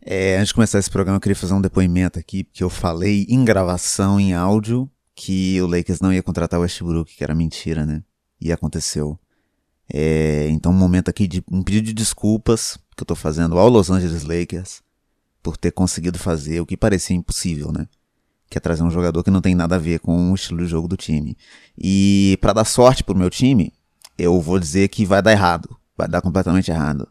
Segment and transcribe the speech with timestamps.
[0.00, 3.26] É, antes de começar esse programa, eu queria fazer um depoimento aqui, porque eu falei
[3.28, 7.84] em gravação, em áudio, que o Lakers não ia contratar o Westbrook, que era mentira,
[7.84, 8.02] né?
[8.40, 9.18] E aconteceu.
[9.92, 13.68] É, então, um momento aqui de um pedido de desculpas que eu tô fazendo ao
[13.68, 14.82] Los Angeles Lakers
[15.42, 17.88] por ter conseguido fazer o que parecia impossível, né?
[18.48, 20.66] Que é trazer um jogador que não tem nada a ver com o estilo de
[20.66, 21.36] jogo do time.
[21.76, 23.72] E para dar sorte pro meu time,
[24.16, 25.76] eu vou dizer que vai dar errado.
[25.96, 27.08] Vai dar completamente errado.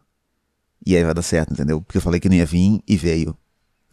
[0.85, 1.81] E aí vai dar certo, entendeu?
[1.81, 3.35] Porque eu falei que não ia vir e veio.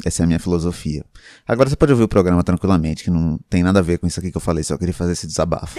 [0.05, 1.05] Essa é a minha filosofia.
[1.47, 4.19] Agora você pode ouvir o programa tranquilamente, que não tem nada a ver com isso
[4.19, 5.79] aqui que eu falei, só queria fazer esse desabafo.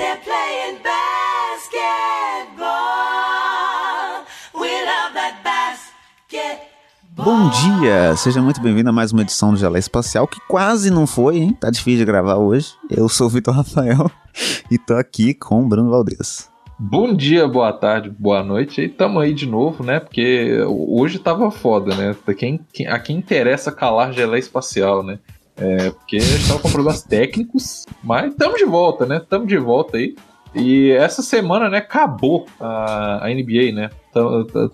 [7.18, 8.16] Bom dia!
[8.18, 11.58] Seja muito bem-vindo a mais uma edição do Gelé Espacial, que quase não foi, hein?
[11.60, 12.74] Tá difícil de gravar hoje.
[12.90, 14.12] Eu sou o Vitor Rafael
[14.70, 16.55] e tô aqui com o Bruno Valdez.
[16.78, 18.82] Bom dia, boa tarde, boa noite.
[18.82, 19.98] E tamo aí de novo, né?
[19.98, 22.16] Porque hoje tava foda, né?
[22.38, 25.18] Quem, quem, a quem interessa calar gelé espacial, né?
[25.56, 29.18] É, porque a gente tava com problemas técnicos, mas estamos de volta, né?
[29.18, 30.16] Estamos de volta aí.
[30.54, 33.90] E essa semana, né, acabou a, a NBA, né?
[34.14, 34.22] Tá,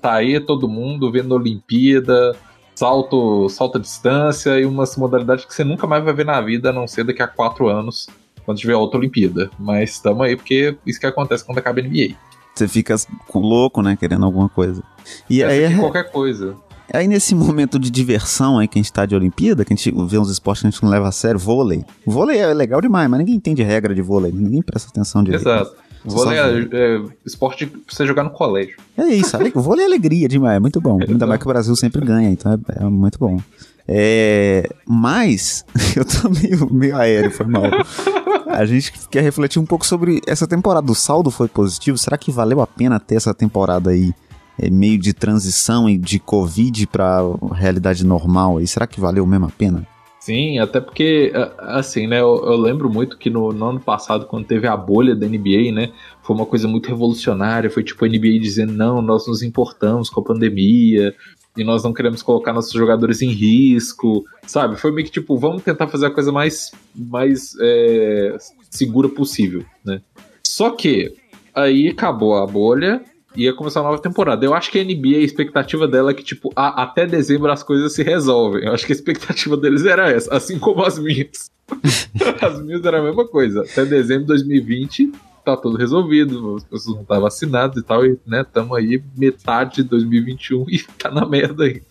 [0.01, 2.35] tá aí todo mundo vendo Olimpíada,
[2.73, 6.71] salto, salto à distância e umas modalidades que você nunca mais vai ver na vida,
[6.71, 8.07] a não ser daqui a quatro anos
[8.45, 9.49] quando tiver outra Olimpíada.
[9.59, 12.15] Mas estamos aí porque isso que acontece quando acaba a NBA.
[12.53, 12.95] Você fica
[13.33, 13.95] louco, né?
[13.95, 14.83] Querendo alguma coisa.
[15.29, 15.77] E aí é...
[15.77, 16.55] qualquer coisa.
[16.93, 19.91] Aí nesse momento de diversão aí que a gente tá de Olimpíada, que a gente
[20.07, 21.85] vê uns esportes que a gente não leva a sério, vôlei.
[22.05, 25.41] Vôlei é legal demais, mas ninguém entende regra de vôlei, ninguém presta atenção direito.
[25.41, 25.73] Exato.
[26.03, 28.75] Vôlei é, é, esporte pra você jogar no colégio.
[28.97, 30.99] É isso, vôlei é alegria demais, é muito bom.
[31.07, 33.39] Ainda mais que o Brasil sempre ganha, então é, é muito bom.
[33.87, 35.63] É, mas,
[35.95, 37.63] eu tô meio, meio aéreo, foi mal.
[38.51, 40.91] A gente quer refletir um pouco sobre essa temporada.
[40.91, 41.97] O saldo foi positivo?
[41.97, 44.13] Será que valeu a pena ter essa temporada aí?
[44.59, 47.21] É, meio de transição e de Covid para
[47.53, 49.87] realidade normal aí, será que valeu mesmo a pena?
[50.19, 54.45] Sim, até porque, assim, né, eu, eu lembro muito que no, no, ano passado, quando
[54.45, 58.39] teve a bolha da NBA, né, foi uma coisa muito revolucionária, foi tipo a NBA
[58.39, 61.15] dizendo, não, nós nos importamos com a pandemia,
[61.55, 64.77] e nós não queremos colocar nossos jogadores em risco, sabe?
[64.77, 68.37] Foi meio que tipo, vamos tentar fazer a coisa mais, mais é,
[68.69, 70.01] segura possível, né?
[70.43, 71.13] Só que
[71.53, 73.03] aí acabou a bolha
[73.35, 74.45] e ia começar a nova temporada.
[74.45, 77.63] Eu acho que a NBA, a expectativa dela é que, tipo, a, até dezembro as
[77.63, 78.65] coisas se resolvem.
[78.65, 81.51] Eu acho que a expectativa deles era essa, assim como as minhas.
[82.41, 83.61] as minhas era a mesma coisa.
[83.61, 85.11] Até dezembro de 2020
[85.43, 89.03] tá tudo resolvido, as pessoas não estão tá vacinadas e tal, e né, estamos aí
[89.17, 91.81] metade de 2021 e tá na merda aí.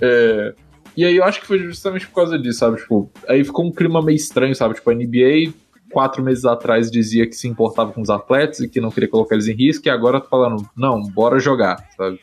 [0.00, 0.54] É,
[0.96, 2.78] e aí eu acho que foi justamente por causa disso, sabe?
[2.78, 4.74] Tipo, aí ficou um clima meio estranho, sabe?
[4.74, 5.52] Tipo, a NBA
[5.90, 9.34] quatro meses atrás dizia que se importava com os atletas e que não queria colocar
[9.34, 12.20] eles em risco, e agora tá falando, não, bora jogar, sabe?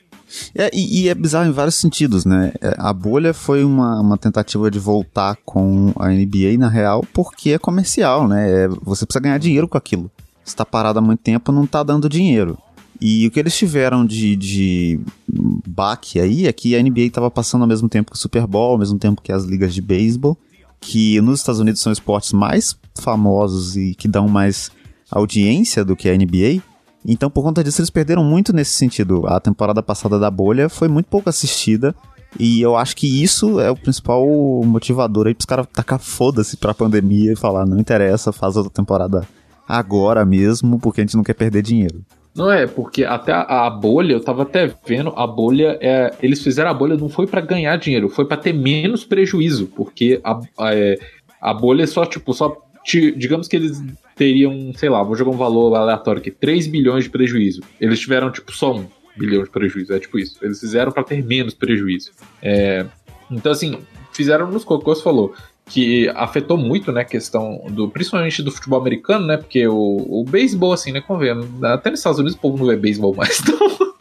[0.56, 2.52] É, e, e, é bizarro em vários sentidos, né?
[2.60, 7.52] É, a bolha foi uma, uma tentativa de voltar com a NBA na real porque
[7.52, 8.64] é comercial, né?
[8.64, 10.10] É, você precisa ganhar dinheiro com aquilo
[10.46, 12.58] está parado há muito tempo, não está dando dinheiro.
[13.02, 17.64] E o que eles tiveram de, de baque aí é que a NBA estava passando
[17.64, 20.38] ao mesmo tempo que o Super Bowl, ao mesmo tempo que as ligas de beisebol,
[20.80, 24.72] que nos Estados Unidos são esportes mais famosos e que dão mais
[25.12, 26.62] audiência do que a NBA.
[27.06, 29.28] Então, por conta disso, eles perderam muito nesse sentido.
[29.28, 31.94] A temporada passada da bolha foi muito pouco assistida.
[32.40, 34.26] E eu acho que isso é o principal
[34.66, 39.26] motivador aí pros caras tacar foda-se pra pandemia e falar, não interessa, faz outra temporada
[39.68, 42.02] agora mesmo, porque a gente não quer perder dinheiro.
[42.36, 46.44] Não é, porque até a, a, bolha, eu tava até vendo, a bolha, é, eles
[46.44, 50.42] fizeram a bolha não foi para ganhar dinheiro, foi para ter menos prejuízo, porque a,
[50.60, 51.00] a, é,
[51.40, 53.82] a bolha é só, tipo, só, digamos que eles
[54.18, 57.62] teriam, sei lá, vou jogar um valor aleatório aqui, 3 bilhões de prejuízo.
[57.80, 60.38] Eles tiveram, tipo, só 1 bilhão de prejuízo, é tipo isso.
[60.42, 62.12] Eles fizeram para ter menos prejuízo.
[62.42, 62.86] É,
[63.32, 63.80] então, assim,
[64.12, 65.34] fizeram nos cocôs, falou,
[65.66, 70.24] que afetou muito, né, a questão do, principalmente do futebol americano, né, porque o, o
[70.24, 73.94] beisebol, assim, né, convenhamos, até nos Estados Unidos o povo não vê beisebol mais, então...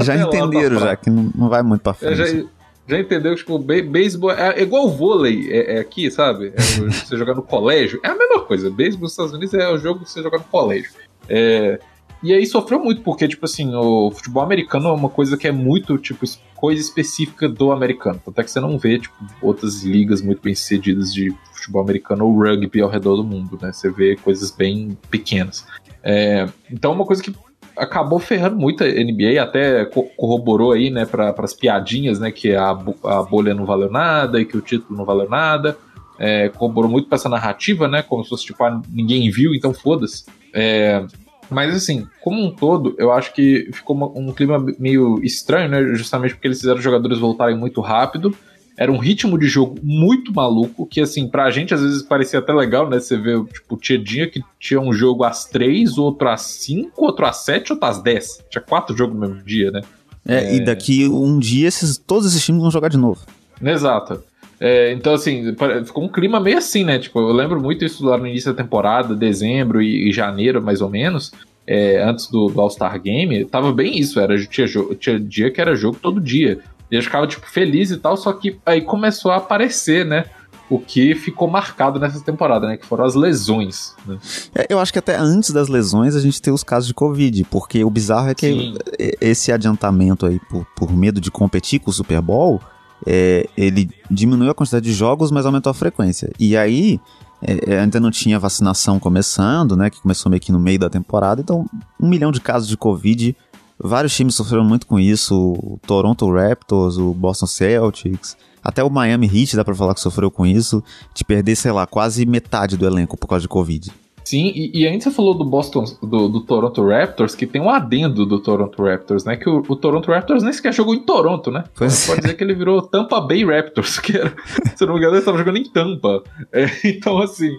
[0.00, 2.16] já entenderam, tá já, que não, não vai muito pra frente.
[2.16, 2.44] Já,
[2.88, 6.52] já entendeu que, tipo, beisebol é, é igual o vôlei é, é aqui, sabe?
[6.56, 6.60] É
[6.90, 10.04] você jogar no colégio, é a mesma coisa, beisebol nos Estados Unidos é o jogo
[10.04, 10.90] que você joga no colégio.
[11.28, 11.78] É,
[12.22, 15.52] e aí sofreu muito, porque, tipo assim, o futebol americano é uma coisa que é
[15.52, 18.20] muito, tipo, coisa específica do americano.
[18.26, 22.38] Até que você não vê, tipo, outras ligas muito bem sucedidas de futebol americano ou
[22.38, 23.72] rugby ao redor do mundo, né?
[23.72, 25.66] Você vê coisas bem pequenas.
[26.02, 27.34] É, então, uma coisa que
[27.76, 32.70] acabou ferrando muito a NBA, até corroborou aí, né, para as piadinhas, né, que a,
[32.70, 35.78] a bolha não valeu nada e que o título não valeu nada.
[36.18, 39.72] É, corroborou muito para essa narrativa, né, como se fosse tipo, ah, ninguém viu, então
[39.72, 40.26] foda-se.
[40.52, 41.02] É,
[41.50, 45.82] mas assim, como um todo, eu acho que ficou uma, um clima meio estranho, né?
[45.94, 48.34] Justamente porque eles fizeram os jogadores voltarem muito rápido.
[48.76, 52.52] era um ritmo de jogo muito maluco, que assim, pra gente às vezes parecia até
[52.52, 52.98] legal, né?
[52.98, 57.26] Você vê, tipo, tinha dia que tinha um jogo às três, outro às cinco, outro
[57.26, 58.42] às sete, outro às dez.
[58.48, 59.82] Tinha quatro jogos no mesmo dia, né?
[60.26, 60.56] É, é...
[60.56, 63.20] e daqui um dia esses, todos esses times vão jogar de novo.
[63.62, 64.22] Exato.
[64.60, 66.98] É, então, assim, ficou um clima meio assim, né?
[66.98, 70.82] Tipo, eu lembro muito isso lá no início da temporada, dezembro e, e janeiro, mais
[70.82, 71.32] ou menos,
[71.66, 74.66] é, antes do, do All-Star Game, tava bem isso, era, tinha,
[74.98, 76.58] tinha dia que era jogo todo dia.
[76.90, 80.26] E eu ficava, tipo, feliz e tal, só que aí começou a aparecer, né?
[80.68, 82.76] O que ficou marcado nessa temporada, né?
[82.76, 83.94] Que foram as lesões.
[84.06, 84.18] Né?
[84.54, 87.44] É, eu acho que até antes das lesões a gente tem os casos de Covid,
[87.44, 88.74] porque o bizarro é que Sim.
[89.20, 92.60] esse adiantamento aí, por, por medo de competir com o Super Bowl,
[93.06, 96.30] é, ele diminuiu a quantidade de jogos, mas aumentou a frequência.
[96.38, 97.00] E aí,
[97.42, 99.90] é, é, ainda não tinha vacinação começando, né?
[99.90, 101.66] Que começou meio que no meio da temporada, então
[101.98, 103.36] um milhão de casos de Covid.
[103.82, 109.26] Vários times sofreram muito com isso, o Toronto Raptors, o Boston Celtics, até o Miami
[109.26, 112.86] Heat dá pra falar que sofreu com isso, de perder, sei lá, quase metade do
[112.86, 113.90] elenco por causa de Covid.
[114.30, 117.68] Sim, e, e ainda você falou do Boston, do, do, Toronto Raptors, que tem um
[117.68, 119.36] adendo do Toronto Raptors, né?
[119.36, 121.64] Que o, o Toronto Raptors nem sequer jogou em Toronto, né?
[121.74, 122.22] Pois pode é.
[122.22, 124.32] dizer que ele virou Tampa Bay Raptors, que era,
[124.76, 126.22] se não me engano, ele estava jogando em Tampa.
[126.52, 127.58] É, então, assim,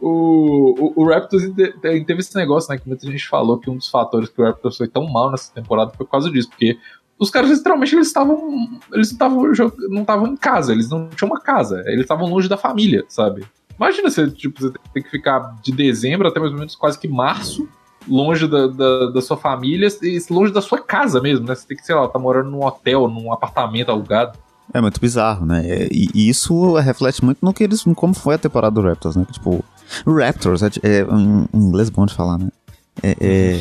[0.00, 1.42] o, o, o Raptors
[1.80, 2.78] teve esse negócio, né?
[2.78, 5.52] Que muita gente falou que um dos fatores que o Raptors foi tão mal nessa
[5.52, 6.78] temporada foi por causa disso, porque
[7.18, 9.42] os caras literalmente eles estavam eles estavam
[9.88, 13.44] não estavam em casa, eles não tinham uma casa, eles estavam longe da família, sabe?
[13.76, 17.08] Imagina você, tipo, você tem que ficar de dezembro até mais ou menos quase que
[17.08, 17.68] março,
[18.08, 21.54] longe da, da, da, sua família e longe da sua casa mesmo, né?
[21.54, 24.38] Você tem que, sei lá, tá morando num hotel, num apartamento alugado.
[24.72, 25.62] É muito bizarro, né?
[25.90, 27.84] E, e isso reflete muito no que eles.
[27.94, 29.26] como foi a temporada do Raptors, né?
[29.30, 29.64] Tipo,
[30.06, 32.48] Raptors é, é um, um inglês bom de falar, né?
[33.02, 33.60] É, é...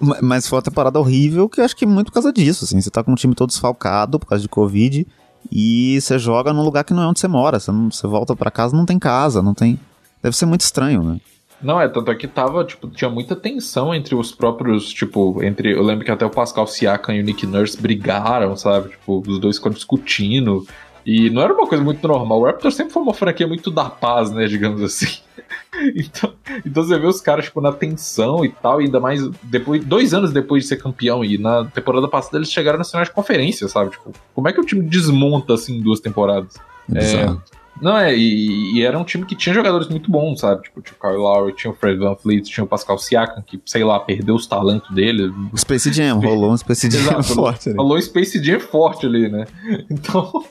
[0.22, 2.80] mas foi uma temporada horrível que eu acho que é muito por causa disso, assim.
[2.80, 5.06] Você tá com um time todo desfalcado por causa de Covid
[5.50, 7.58] e você joga num lugar que não é onde você mora.
[7.58, 9.78] Você, não, você volta para casa, não tem casa, não tem.
[10.22, 11.20] Deve ser muito estranho, né?
[11.60, 15.72] Não, é, tanto é que tava, tipo, tinha muita tensão entre os próprios, tipo, entre.
[15.72, 18.90] Eu lembro que até o Pascal Siakam e o Nick Nurse brigaram, sabe?
[18.90, 20.64] Tipo, os dois ficam discutindo.
[21.08, 22.38] E não era uma coisa muito normal.
[22.38, 24.46] O Raptor sempre foi uma franquia muito da paz, né?
[24.46, 25.06] Digamos assim.
[25.96, 26.34] então,
[26.66, 30.12] então você vê os caras, tipo, na tensão e tal, e ainda mais depois, dois
[30.12, 33.66] anos depois de ser campeão, e na temporada passada eles chegaram na final de conferência,
[33.68, 33.92] sabe?
[33.92, 36.56] Tipo, como é que o time desmonta assim em duas temporadas?
[36.94, 37.34] É,
[37.80, 40.64] não, é, e, e, era um time que tinha jogadores muito bons, sabe?
[40.64, 43.58] Tipo, tinha o Kyle Lowry, tinha o Fred Van Fleet, tinha o Pascal Siakam, que,
[43.64, 45.32] sei lá, perdeu os talentos dele.
[45.52, 47.78] O Space Jam, rolou um Space Jam forte ali.
[47.78, 49.46] Rolou um Space Jam forte ali, né?
[49.88, 50.44] Então,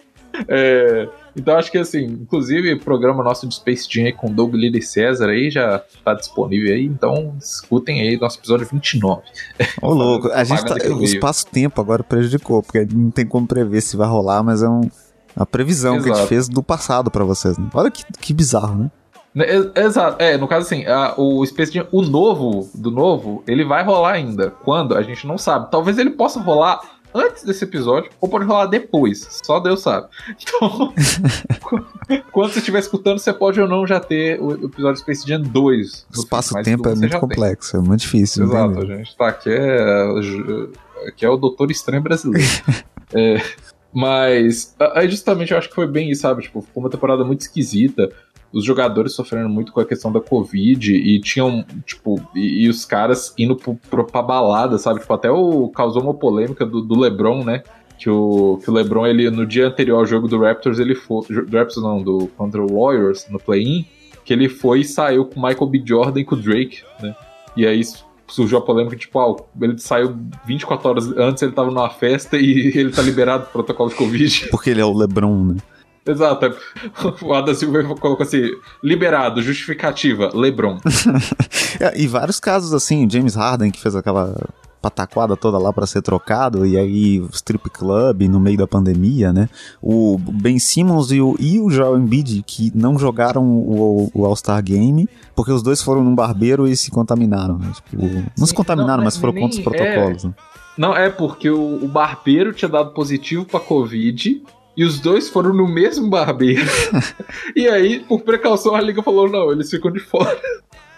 [0.47, 4.81] é, então acho que assim, inclusive o programa nosso de Space Jam com Doug Lily
[4.81, 9.21] César aí já tá disponível aí, então escutem aí nosso episódio 29.
[9.81, 13.95] Ô louco, a gente tá, o espaço-tempo agora prejudicou, porque não tem como prever se
[13.95, 14.81] vai rolar, mas é um,
[15.35, 16.03] uma previsão Exato.
[16.05, 17.57] que a gente fez do passado para vocês.
[17.57, 17.67] Né?
[17.73, 18.91] Olha que, que bizarro, né?
[19.35, 19.45] né
[19.75, 23.83] exato, é, no caso assim, a, o Space Jam, o novo, do novo, ele vai
[23.83, 24.49] rolar ainda.
[24.49, 24.95] Quando?
[24.95, 25.69] A gente não sabe.
[25.69, 26.79] Talvez ele possa rolar
[27.13, 29.27] antes desse episódio ou pode rolar depois.
[29.43, 30.07] Só Deus sabe.
[30.41, 30.93] Então,
[32.31, 36.07] quando você estiver escutando, você pode ou não já ter o episódio Space Jam 2.
[36.15, 37.81] O espaço-tempo é muito complexo, tem.
[37.81, 38.45] é muito difícil.
[38.45, 42.47] Exato, gente tá aqui é, aqui é o Doutor Estranho brasileiro.
[43.13, 43.41] é,
[43.93, 46.43] mas aí justamente eu acho que foi bem isso, sabe?
[46.43, 48.11] Tipo, ficou uma temporada muito esquisita
[48.51, 52.85] os jogadores sofrendo muito com a questão da Covid e tinham, tipo, e, e os
[52.85, 54.99] caras indo pro, pro, pra balada, sabe?
[54.99, 57.63] Tipo, até o, causou uma polêmica do, do LeBron, né?
[57.97, 61.25] Que o, que o LeBron, ele, no dia anterior ao jogo do Raptors, ele foi.
[61.27, 63.85] Do Raptors não, do contra o Warriors, no play-in,
[64.23, 65.83] que ele foi e saiu com o Michael B.
[65.83, 67.15] Jordan e com o Drake, né?
[67.55, 67.81] E aí
[68.27, 72.67] surgiu a polêmica, tipo, ah, ele saiu 24 horas antes, ele tava numa festa e
[72.77, 74.49] ele tá liberado do protocolo de Covid.
[74.51, 75.55] Porque ele é o LeBron, né?
[76.07, 76.55] Exato.
[77.21, 78.49] O Adam Silva colocou assim:
[78.83, 80.79] liberado, justificativa, LeBron.
[81.79, 84.35] é, e vários casos assim, James Harden que fez aquela
[84.81, 89.33] pataquada toda lá para ser trocado, e aí o strip club no meio da pandemia,
[89.33, 89.49] né?
[89.81, 94.63] O Ben Simmons e o, e o Joel Embiid que não jogaram o, o All-Star
[94.63, 97.71] Game, porque os dois foram num barbeiro e se contaminaram, né?
[97.73, 100.23] Tipo, não Sim, se contaminaram, não, mas, mas foram contra os protocolos.
[100.23, 100.27] É...
[100.27, 100.33] Né?
[100.77, 104.43] Não, é porque o, o barbeiro tinha dado positivo pra Covid
[104.77, 106.69] e os dois foram no mesmo barbeiro.
[107.55, 110.39] e aí, por precaução, a liga falou: não, eles ficam de fora.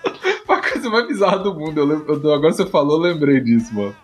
[0.50, 1.78] a coisa mais bizarra do mundo.
[1.78, 3.96] Eu lembro, agora você falou, eu lembrei disso, mano.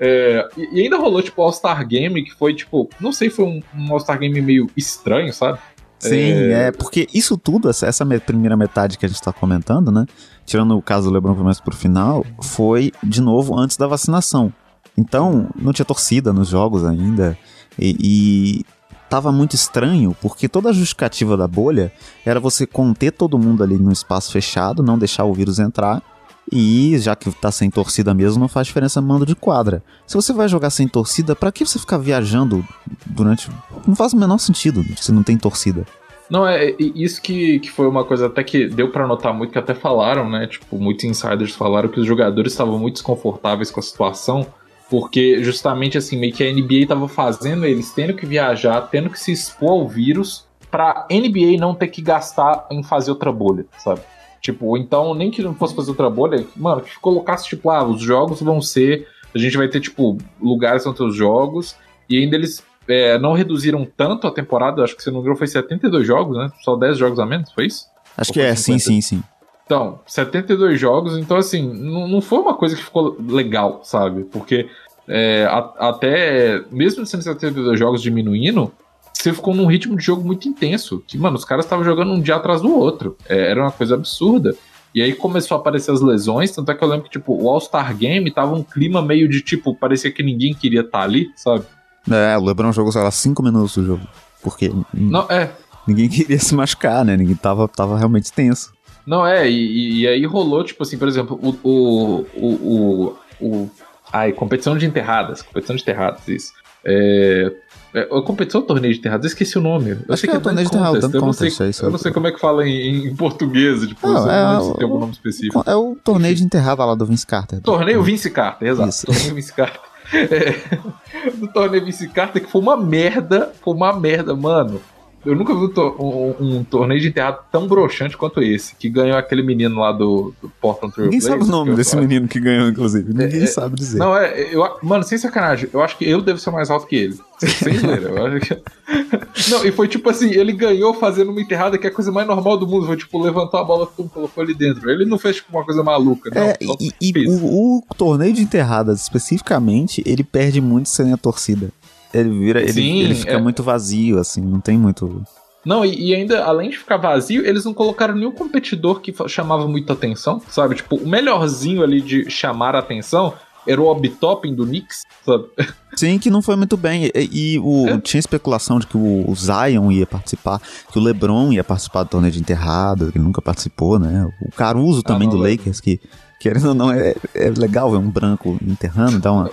[0.00, 3.92] É, e, ainda rolou, tipo, All-Star Game, que foi, tipo, não sei, foi um, um
[3.92, 5.58] All-Star Game meio estranho, sabe?
[5.98, 6.68] Sim, é...
[6.68, 10.06] é, porque isso tudo, essa, essa primeira metade que a gente tá comentando, né?
[10.46, 14.52] Tirando o caso do LeBron mais pro final, foi, de novo, antes da vacinação.
[14.96, 17.36] Então, não tinha torcida nos jogos ainda.
[17.78, 18.77] E, e
[19.08, 21.92] tava muito estranho, porque toda a justificativa da bolha
[22.24, 26.02] era você conter todo mundo ali no espaço fechado, não deixar o vírus entrar.
[26.50, 29.82] E já que tá sem torcida mesmo, não faz diferença mando de quadra.
[30.06, 32.66] Se você vai jogar sem torcida, para que você ficar viajando
[33.04, 33.50] durante.
[33.86, 35.84] Não faz o menor sentido se não tem torcida.
[36.30, 39.58] Não, é isso que, que foi uma coisa até que deu para notar muito, que
[39.58, 40.46] até falaram, né?
[40.46, 44.46] Tipo, muitos insiders falaram que os jogadores estavam muito desconfortáveis com a situação,
[44.90, 49.20] porque justamente assim, meio que a NBA tava fazendo eles tendo que viajar, tendo que
[49.20, 54.00] se expor ao vírus, pra NBA não ter que gastar em fazer outra bolha, sabe?
[54.40, 58.00] Tipo, então, nem que não fosse fazer outra bolha, mano, que colocasse, tipo, ah, os
[58.00, 59.06] jogos vão ser.
[59.34, 61.76] A gente vai ter, tipo, lugares entre os jogos,
[62.08, 65.36] e ainda eles é, não reduziram tanto a temporada, acho que se não me engano
[65.36, 66.50] foi 72 jogos, né?
[66.62, 67.86] Só 10 jogos a menos, foi isso?
[68.16, 68.56] Acho Ou que é, 50?
[68.56, 69.22] sim, sim, sim.
[69.68, 74.24] Então, 72 jogos, então assim, não, não foi uma coisa que ficou legal, sabe?
[74.24, 74.66] Porque
[75.06, 78.72] é, a, até, mesmo sendo 72 jogos diminuindo,
[79.12, 81.04] você ficou num ritmo de jogo muito intenso.
[81.06, 83.14] Que, mano, os caras estavam jogando um dia atrás do outro.
[83.28, 84.56] É, era uma coisa absurda.
[84.94, 87.46] E aí começou a aparecer as lesões, tanto é que eu lembro que, tipo, o
[87.50, 91.30] All-Star Game tava um clima meio de, tipo, parecia que ninguém queria estar tá ali,
[91.36, 91.66] sabe?
[92.10, 94.06] É, o LeBron jogou, sei lá, 5 minutos do jogo.
[94.42, 94.72] Porque.
[94.94, 95.50] Não, é.
[95.86, 97.18] Ninguém queria se machucar, né?
[97.18, 98.72] Ninguém tava, tava realmente tenso.
[99.08, 101.56] Não, é, e, e aí rolou, tipo assim, por exemplo, o.
[101.66, 103.70] o, o, o, o
[104.12, 105.40] ai, competição de enterradas.
[105.40, 106.52] Competição de enterradas, isso.
[106.84, 107.50] É,
[107.94, 109.24] é, a competição torneio de enterradas?
[109.24, 109.92] Eu esqueci o nome.
[109.92, 112.12] Eu Acho que é, é torneio de enterradas, eu, não sei, é eu não sei
[112.12, 115.64] como é que fala em, em português, tipo, não, é, se tem algum nome específico.
[115.64, 117.62] É o torneio de enterrada lá do Vince Carter.
[117.62, 118.90] Torneio Vince Carter, exato.
[118.90, 119.06] Isso.
[119.06, 119.80] Torneio Vince Carter.
[120.10, 124.80] É, do torneio Vince Carter, que foi uma merda, foi uma merda, mano.
[125.26, 129.42] Eu nunca vi um, um, torneio de enterrado tão broxante quanto esse, que ganhou aquele
[129.42, 132.02] menino lá do, do Portland Trail Ninguém sabe o nome desse faço.
[132.02, 133.12] menino que ganhou, inclusive.
[133.12, 133.98] Ninguém é, é, sabe dizer.
[133.98, 134.54] Não, é.
[134.54, 137.18] Eu, mano, sem sacanagem, eu acho que eu devo ser mais alto que ele.
[137.38, 138.58] Sem zoeira, eu acho que.
[139.50, 142.26] Não, e foi tipo assim, ele ganhou fazendo uma enterrada que é a coisa mais
[142.26, 142.86] normal do mundo.
[142.86, 144.90] Foi tipo, levantou a bola e colocou ali dentro.
[144.90, 146.42] Ele não fez tipo uma coisa maluca, não.
[146.42, 151.70] É, e, e o, o, torneio de enterradas, especificamente, ele perde muito sem a torcida.
[152.12, 153.40] Ele vira, ele, Sim, ele fica é...
[153.40, 155.22] muito vazio, assim, não tem muito.
[155.64, 159.66] Não, e, e, ainda, além de ficar vazio, eles não colocaram nenhum competidor que chamava
[159.68, 160.76] muita atenção, sabe?
[160.76, 163.34] Tipo, o melhorzinho ali de chamar a atenção
[163.66, 165.44] era o Obtopping do Knicks, sabe?
[165.94, 167.10] Sim, que não foi muito bem.
[167.14, 167.98] E, e o, é.
[167.98, 170.60] tinha especulação de que o, Zion ia participar,
[170.90, 174.30] que o LeBron ia participar do torneio de enterrado, que ele nunca participou, né?
[174.40, 176.00] O Caruso ah, também ah, do Lakers, que
[176.38, 179.50] querendo ou não, é, é legal ver um branco enterrando, dá uma...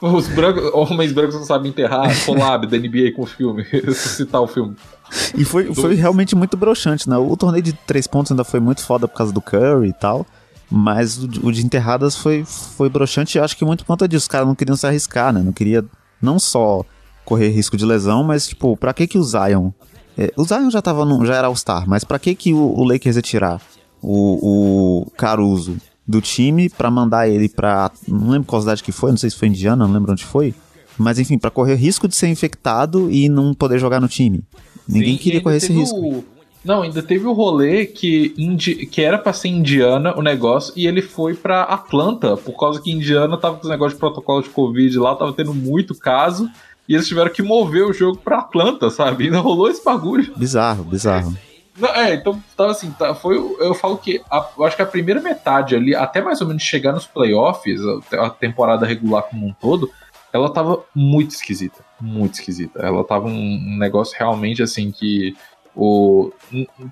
[0.00, 4.46] Os brancos, homens brancos não sabem enterrar, collab da NBA com o filme, citar o
[4.46, 4.76] filme.
[5.36, 7.16] E foi, foi realmente muito broxante, né?
[7.16, 10.26] O torneio de três pontos ainda foi muito foda por causa do Curry e tal.
[10.70, 14.24] Mas o, o de enterradas foi, foi broxante e acho que muito por conta disso.
[14.24, 15.42] Os caras não queriam se arriscar, né?
[15.42, 15.84] Não queria
[16.22, 16.84] não só
[17.24, 19.70] correr risco de lesão, mas tipo, pra que que o Zion...
[20.16, 22.84] É, o Zion já, tava no, já era All-Star, mas pra que que o, o
[22.84, 23.60] Lakers ia tirar
[24.02, 25.76] o, o Caruso
[26.10, 27.90] do time pra mandar ele pra...
[28.08, 30.52] Não lembro qual cidade que foi, não sei se foi Indiana, não lembro onde foi.
[30.98, 34.42] Mas enfim, para correr risco de ser infectado e não poder jogar no time.
[34.88, 35.96] Ninguém Sim, queria correr esse risco.
[35.96, 36.24] O...
[36.64, 38.86] Não, ainda teve o rolê que, Indi...
[38.86, 42.90] que era pra ser Indiana o negócio e ele foi pra Atlanta, por causa que
[42.90, 46.50] Indiana tava com os negócios de protocolo de Covid lá, tava tendo muito caso.
[46.88, 49.24] E eles tiveram que mover o jogo pra Atlanta, sabe?
[49.24, 50.34] Ainda rolou esse bagulho.
[50.36, 51.32] Bizarro, bizarro.
[51.80, 54.86] Não, é, então tava assim, tá, foi, eu falo que a, eu acho que a
[54.86, 57.80] primeira metade ali, até mais ou menos chegar nos playoffs,
[58.12, 59.90] a, a temporada regular como um todo,
[60.32, 61.82] ela tava muito esquisita.
[62.00, 62.80] Muito esquisita.
[62.80, 65.34] Ela tava um, um negócio realmente assim que.
[65.74, 66.32] O,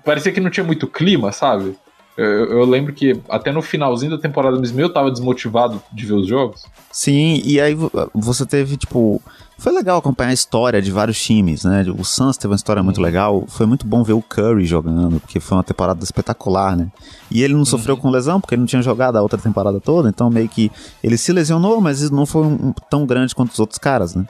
[0.03, 1.77] parecia que não tinha muito clima, sabe?
[2.17, 6.13] Eu, eu, lembro que até no finalzinho da temporada mesmo eu tava desmotivado de ver
[6.13, 6.65] os jogos.
[6.91, 7.77] Sim, e aí
[8.13, 9.21] você teve, tipo,
[9.59, 11.85] foi legal acompanhar a história de vários times, né?
[11.97, 13.43] O Suns teve uma história muito legal.
[13.47, 16.87] Foi muito bom ver o Curry jogando, porque foi uma temporada espetacular, né?
[17.29, 17.65] E ele não uhum.
[17.65, 20.71] sofreu com lesão, porque ele não tinha jogado a outra temporada toda, então meio que
[21.03, 24.25] ele se lesionou, mas não foi um, tão grande quanto os outros caras, né?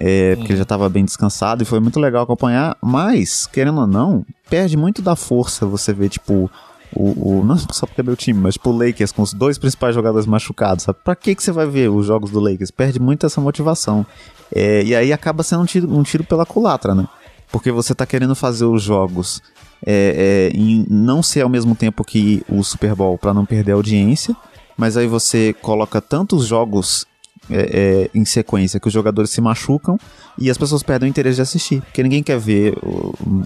[0.00, 3.86] É, porque ele já estava bem descansado e foi muito legal acompanhar, mas, querendo ou
[3.86, 6.50] não, perde muito da força você ver, tipo,
[6.94, 9.58] o, o, não só porque é meu time, mas tipo o Lakers com os dois
[9.58, 10.98] principais jogadores machucados, sabe?
[11.04, 12.70] Pra que, que você vai ver os jogos do Lakers?
[12.70, 14.06] Perde muito essa motivação.
[14.54, 17.06] É, e aí acaba sendo um tiro, um tiro pela culatra, né?
[17.50, 19.42] Porque você tá querendo fazer os jogos
[19.84, 23.72] é, é, em não ser ao mesmo tempo que o Super Bowl para não perder
[23.72, 24.36] a audiência,
[24.76, 27.06] mas aí você coloca tantos jogos
[27.50, 29.98] é, é, em sequência que os jogadores se machucam
[30.38, 31.82] e as pessoas perdem o interesse de assistir.
[31.82, 32.74] Porque ninguém quer ver,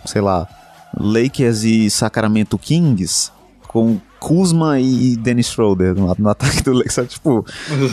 [0.04, 0.46] sei lá,
[0.98, 3.30] Lakers e Sacramento Kings
[3.66, 7.08] com Kuzma e Dennis Schroeder no, no ataque do Lakers.
[7.08, 7.44] Tipo,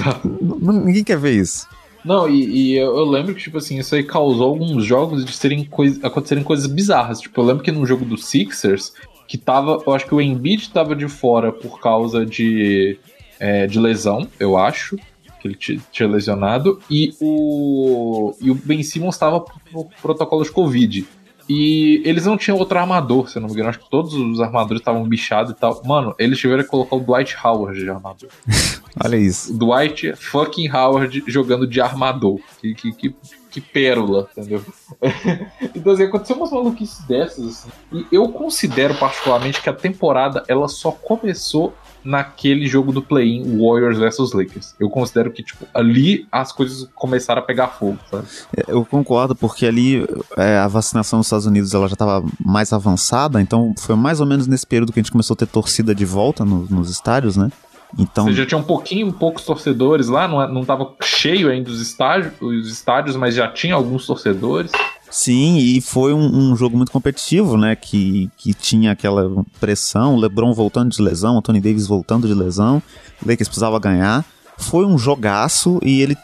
[0.62, 1.67] ninguém quer ver isso.
[2.03, 5.31] Não, e, e eu, eu, lembro que, tipo assim, isso aí causou alguns jogos de
[5.31, 7.22] serem coisa, acontecerem coisas bizarras.
[7.22, 8.93] Tipo, eu lembro que no jogo do Sixers,
[9.27, 9.81] que tava.
[9.86, 13.00] Eu acho que o Embiid tava de fora por causa de,
[13.39, 14.98] é, de lesão, eu acho.
[15.39, 16.79] Que ele tinha lesionado.
[16.89, 21.05] E o, e o Ben Simmons tava por protocolo de Covid.
[21.48, 23.70] E eles não tinham outro armador, se eu não me engano.
[23.70, 25.82] Acho que todos os armadores estavam bichados e tal.
[25.86, 28.30] Mano, eles tiveram que colocar o Dwight Howard de armador.
[29.04, 29.58] Olha isso.
[29.58, 32.40] Dwight fucking Howard jogando de armador.
[32.62, 33.16] Que, que, que,
[33.52, 34.64] que pérola, entendeu?
[35.76, 37.70] então, assim, aconteceu umas maluquices dessas, assim.
[37.92, 43.98] E eu considero particularmente que a temporada ela só começou naquele jogo do play-in Warriors
[43.98, 44.75] vs Lakers.
[44.79, 48.25] Eu considero que, tipo, ali as coisas começaram a pegar fogo, sabe?
[48.55, 50.05] É, eu concordo, porque ali
[50.38, 54.25] é, a vacinação nos Estados Unidos ela já estava mais avançada, então foi mais ou
[54.25, 57.38] menos nesse período que a gente começou a ter torcida de volta no, nos estádios,
[57.38, 57.50] né?
[57.98, 58.26] Então...
[58.26, 62.34] Você já tinha um pouquinho, poucos torcedores lá, não, não tava cheio ainda os estádios,
[62.42, 64.72] os estádios, mas já tinha alguns torcedores.
[65.14, 67.76] Sim, e foi um, um, jogo muito competitivo, né?
[67.76, 72.34] Que, que tinha aquela pressão, o LeBron voltando de lesão, o Tony Davis voltando de
[72.34, 72.82] lesão,
[73.22, 74.26] o Lakers precisava ganhar.
[74.58, 76.18] Foi um jogaço e ele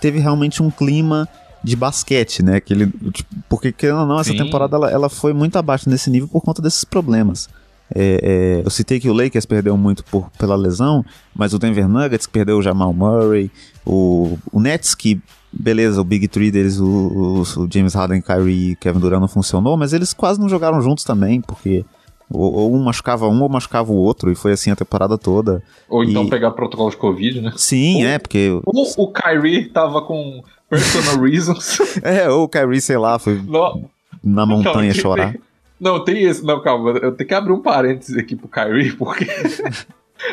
[0.00, 1.28] teve realmente um clima
[1.62, 2.60] de basquete, né?
[2.60, 4.38] Que ele, tipo, porque, querendo ou não, essa Sim.
[4.38, 7.48] temporada ela, ela foi muito abaixo nesse nível por conta desses problemas.
[7.94, 8.20] É,
[8.60, 12.26] é, eu citei que o Lakers perdeu muito por, pela lesão, mas o Denver Nuggets
[12.26, 13.50] que perdeu o Jamal Murray,
[13.84, 15.20] o, o Nets que
[15.52, 19.28] beleza, o Big Three deles, o, o, o James Harden, Kyrie e Kevin Durant não
[19.28, 21.84] funcionou, mas eles quase não jogaram juntos também, porque
[22.30, 25.62] ou, ou um machucava um ou machucava o outro, e foi assim a temporada toda.
[25.88, 26.30] Ou então e...
[26.30, 27.52] pegar protocolo de Covid, né?
[27.56, 28.60] Sim, ou, é, porque.
[28.64, 31.78] Ou o Kyrie tava com personal reasons.
[32.02, 33.88] é, ou o Kyrie, sei lá, foi não.
[34.22, 35.34] na montanha não, chorar.
[35.78, 39.26] Não, tem esse, não, calma, eu tenho que abrir um parênteses aqui pro Kyrie, porque.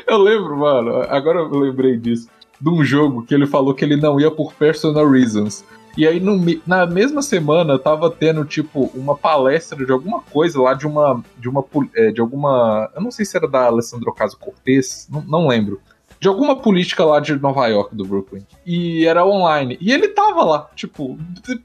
[0.08, 2.30] eu lembro, mano, agora eu lembrei disso
[2.64, 5.66] de um jogo que ele falou que ele não ia por personal reasons.
[5.98, 10.74] E aí, no, na mesma semana, tava tendo, tipo, uma palestra de alguma coisa lá
[10.74, 11.22] de uma.
[11.38, 11.64] De uma.
[11.96, 12.90] É, de alguma.
[12.96, 15.80] Eu não sei se era da Alessandro Caso Cortez, não, não lembro.
[16.24, 18.44] De alguma política lá de Nova York, do Brooklyn.
[18.66, 19.78] E era online.
[19.82, 21.20] E ele tava lá, tipo,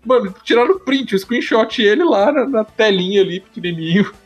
[0.05, 4.11] mano, tiraram print, o screenshot ele lá na, na telinha ali, pequenininho.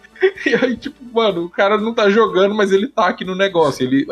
[0.46, 3.84] E aí, tipo, mano, o cara não tá jogando, mas ele tá aqui no negócio.
[3.84, 4.06] Ele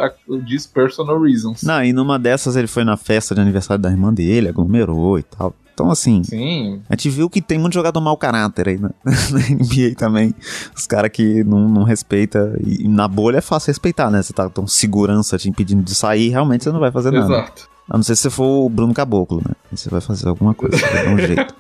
[0.45, 1.63] diz personal reasons.
[1.63, 5.23] Não, e numa dessas ele foi na festa de aniversário da irmã dele, aglomerou e
[5.23, 5.55] tal.
[5.73, 6.83] Então, assim, Sim.
[6.89, 10.35] a gente viu que tem muito jogador mau caráter aí na, na NBA também.
[10.75, 12.57] Os caras que não, não respeita.
[12.65, 14.23] E, na bolha é fácil respeitar, né?
[14.23, 17.33] Você tá com segurança te impedindo de sair, realmente você não vai fazer nada.
[17.33, 17.69] Exato.
[17.89, 19.55] A não ser se você for o Bruno Caboclo, né?
[19.73, 21.55] Você vai fazer alguma coisa, vai dar um jeito.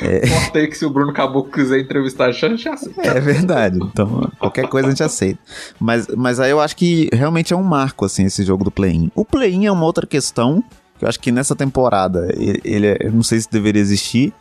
[0.00, 0.66] É...
[0.66, 3.02] Que se o Bruno Caboclo quiser entrevistar a gente aceita.
[3.02, 3.78] É verdade.
[3.82, 5.40] Então, qualquer coisa a gente aceita.
[5.78, 9.10] Mas, mas aí eu acho que realmente é um marco, assim, esse jogo do play-in.
[9.14, 12.96] O play-in é uma outra questão que eu acho que nessa temporada ele, ele é,
[13.00, 14.32] eu não sei se deveria existir,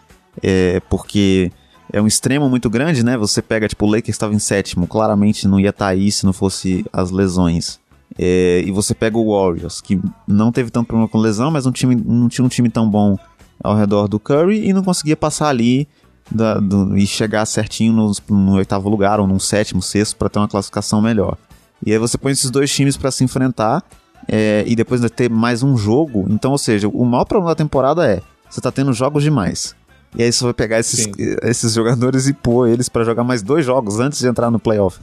[0.42, 1.52] é, porque
[1.92, 3.18] é um extremo muito grande, né?
[3.18, 6.26] Você pega, tipo, o Lakers estava em sétimo, claramente não ia estar tá aí se
[6.26, 7.80] não fosse as lesões.
[8.18, 11.72] É, e você pega o Warriors, que não teve tanto problema com lesão, mas um
[11.72, 13.18] time, não tinha um time tão bom
[13.64, 15.88] ao redor do Curry e não conseguia passar ali
[16.30, 20.40] da, do, e chegar certinho no, no, oitavo lugar ou no sétimo, sexto para ter
[20.40, 21.38] uma classificação melhor.
[21.86, 23.84] E aí você põe esses dois times para se enfrentar
[24.28, 26.26] é, e depois de ter mais um jogo.
[26.30, 29.76] Então, ou seja, o maior problema da temporada é você tá tendo jogos demais.
[30.16, 31.08] E aí você vai pegar esses,
[31.44, 35.00] esses jogadores e pôr eles para jogar mais dois jogos antes de entrar no playoff.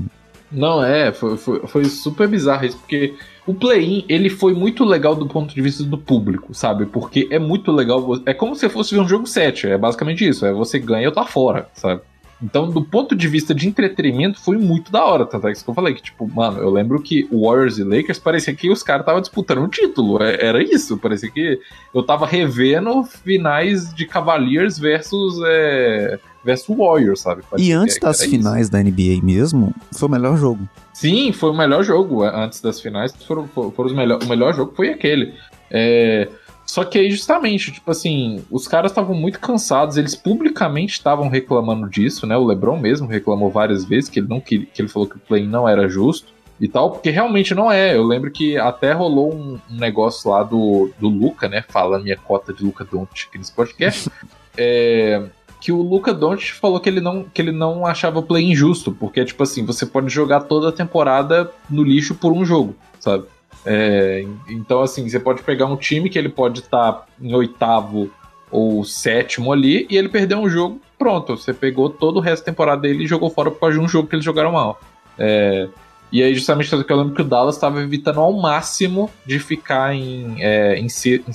[0.51, 3.15] Não, é, foi, foi, foi super bizarro isso, porque
[3.47, 6.87] o play-in, ele foi muito legal do ponto de vista do público, sabe?
[6.87, 8.21] Porque é muito legal.
[8.25, 9.69] É como se fosse ver um jogo 7.
[9.69, 10.47] É basicamente isso.
[10.47, 12.01] É você ganha ou tá fora, sabe?
[12.43, 15.25] Então, do ponto de vista de entretenimento, foi muito da hora.
[15.25, 18.55] Tanto é que eu falei que, tipo, mano, eu lembro que Warriors e Lakers parecia
[18.55, 20.23] que os caras estavam disputando um título.
[20.23, 20.99] É, era isso.
[20.99, 21.59] Parecia que
[21.95, 25.41] eu tava revendo finais de Cavaliers versus.
[25.47, 27.43] É, versus Warriors, sabe?
[27.49, 28.73] Parecia e antes das finais isso.
[28.73, 30.69] da NBA mesmo, foi o melhor jogo.
[30.93, 33.15] Sim, foi o melhor jogo antes das finais.
[33.27, 35.33] Foram, foram os melhor, o melhor jogo foi aquele.
[35.71, 36.29] É,
[36.75, 41.89] só que aí, justamente, tipo assim, os caras estavam muito cansados, eles publicamente estavam reclamando
[41.89, 42.37] disso, né?
[42.37, 45.21] O LeBron mesmo reclamou várias vezes que ele não que, que ele falou que o
[45.21, 47.95] play não era justo e tal, porque realmente não é.
[47.95, 51.63] Eu lembro que até rolou um, um negócio lá do, do Luca, né?
[51.69, 54.11] Fala minha cota de Luca Doncic nesse podcast.
[54.59, 55.23] é,
[55.61, 58.91] que o Luca Doncic falou que ele não que ele não achava o play injusto,
[58.91, 63.27] porque tipo assim, você pode jogar toda a temporada no lixo por um jogo, sabe?
[63.67, 68.11] É, então assim, você pode pegar um time que ele pode estar tá em oitavo
[68.51, 72.53] ou sétimo ali e ele perder um jogo, pronto, você pegou todo o resto da
[72.53, 74.81] temporada dele e jogou fora por causa de um jogo que eles jogaram mal.
[75.19, 75.69] É,
[76.13, 80.37] E aí, justamente, eu lembro que o Dallas estava evitando ao máximo de ficar em,
[80.39, 81.33] é, em sexto, em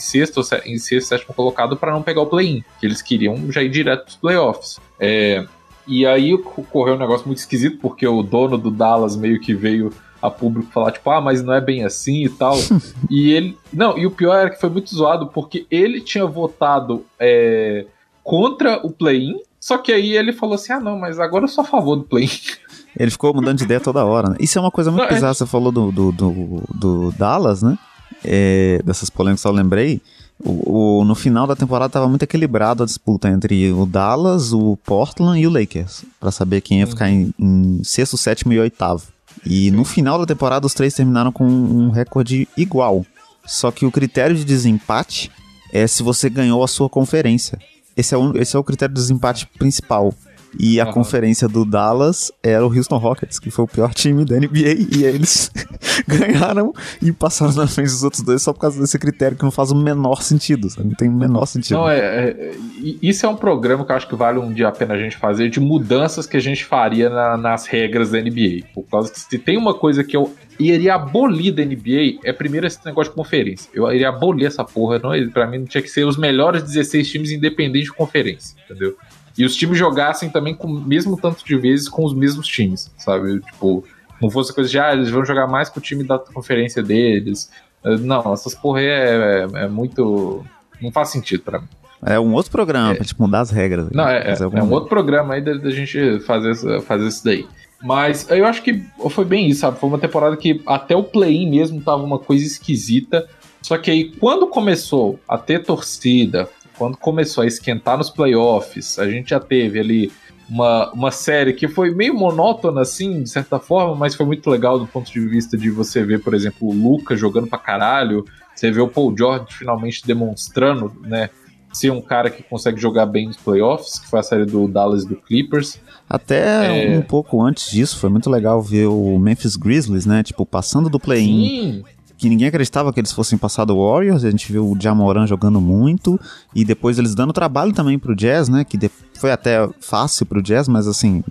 [0.77, 2.63] sexto, sétimo colocado para não pegar o play-in.
[2.79, 4.79] Que eles queriam já ir direto para os playoffs.
[4.97, 5.45] É,
[5.85, 9.91] e aí ocorreu um negócio muito esquisito, porque o dono do Dallas meio que veio
[10.21, 12.55] a público falar, tipo, ah, mas não é bem assim e tal.
[13.09, 13.57] e ele.
[13.71, 17.85] Não, e o pior era que foi muito zoado, porque ele tinha votado é,
[18.23, 21.63] contra o play-in, só que aí ele falou assim: ah, não, mas agora eu sou
[21.63, 22.29] a favor do play-in.
[22.97, 24.35] Ele ficou mudando de ideia toda hora, né?
[24.39, 25.31] Isso é uma coisa muito não, é bizarra.
[25.31, 25.35] É...
[25.35, 27.77] Você falou do, do, do, do Dallas, né?
[28.25, 30.01] É, dessas polêmicas eu lembrei.
[30.41, 34.77] O, o, no final da temporada estava muito equilibrado a disputa entre o Dallas, o
[34.85, 39.03] Portland e o Lakers, para saber quem ia ficar em, em, sexto, sétimo e oitavo.
[39.45, 43.05] E no final da temporada os três terminaram com um recorde igual.
[43.45, 45.31] Só que o critério de desempate
[45.71, 47.57] é se você ganhou a sua conferência.
[47.95, 50.13] Esse é o, esse é o critério de desempate principal.
[50.57, 50.93] E a uhum.
[50.93, 55.03] conferência do Dallas era o Houston Rockets, que foi o pior time da NBA, e
[55.03, 55.51] eles
[56.07, 59.51] ganharam e passaram na frente dos outros dois só por causa desse critério que não
[59.51, 60.89] faz o menor sentido, sabe?
[60.89, 61.77] Não tem o menor sentido.
[61.77, 62.55] Não, é, é,
[63.01, 65.17] isso é um programa que eu acho que vale um dia a pena a gente
[65.17, 68.65] fazer de mudanças que a gente faria na, nas regras da NBA.
[68.73, 72.67] Por causa que se tem uma coisa que eu iria abolir da NBA, é primeiro
[72.67, 73.69] esse negócio de conferência.
[73.73, 74.99] Eu iria abolir essa porra.
[74.99, 78.95] Não, pra mim não tinha que ser os melhores 16 times independentes de conferência, entendeu?
[79.39, 82.91] E os times jogassem também com o mesmo tanto de vezes com os mesmos times,
[82.97, 83.39] sabe?
[83.39, 83.85] Tipo,
[84.21, 87.49] não fosse coisa de, ah, eles vão jogar mais com o time da conferência deles.
[87.85, 90.45] Eh, não, essas porra é, é, é muito.
[90.81, 91.67] Não faz sentido para mim.
[92.05, 92.95] É um outro programa, é.
[92.95, 93.89] pra tipo, mudar as regras.
[93.91, 97.47] Não, é, é, é um outro programa aí da, da gente fazer, fazer isso daí.
[97.81, 99.79] Mas eu acho que foi bem isso, sabe?
[99.79, 103.25] Foi uma temporada que até o play-in mesmo tava uma coisa esquisita.
[103.61, 106.49] Só que aí, quando começou a ter torcida,
[106.79, 110.09] quando começou a esquentar nos playoffs, a gente já teve ali
[110.49, 114.79] uma, uma série que foi meio monótona, assim, de certa forma, mas foi muito legal
[114.79, 118.23] do ponto de vista de você ver, por exemplo, o Luca jogando pra caralho,
[118.55, 121.29] você vê o Paul George finalmente demonstrando, né,
[121.73, 125.03] ser um cara que consegue jogar bem nos playoffs, que foi a série do Dallas
[125.03, 125.79] do Clippers.
[126.09, 126.97] Até é...
[126.97, 130.97] um pouco antes disso, foi muito legal ver o Memphis Grizzlies, né, tipo, passando do
[130.97, 131.83] play-in
[132.19, 134.25] que ninguém acreditava que eles fossem passar do Warriors.
[134.25, 136.19] A gente viu o Jamoran jogando muito
[136.53, 138.65] e depois eles dando trabalho também pro Jazz, né?
[138.65, 138.77] Que
[139.13, 141.23] foi até fácil pro Jazz, mas assim,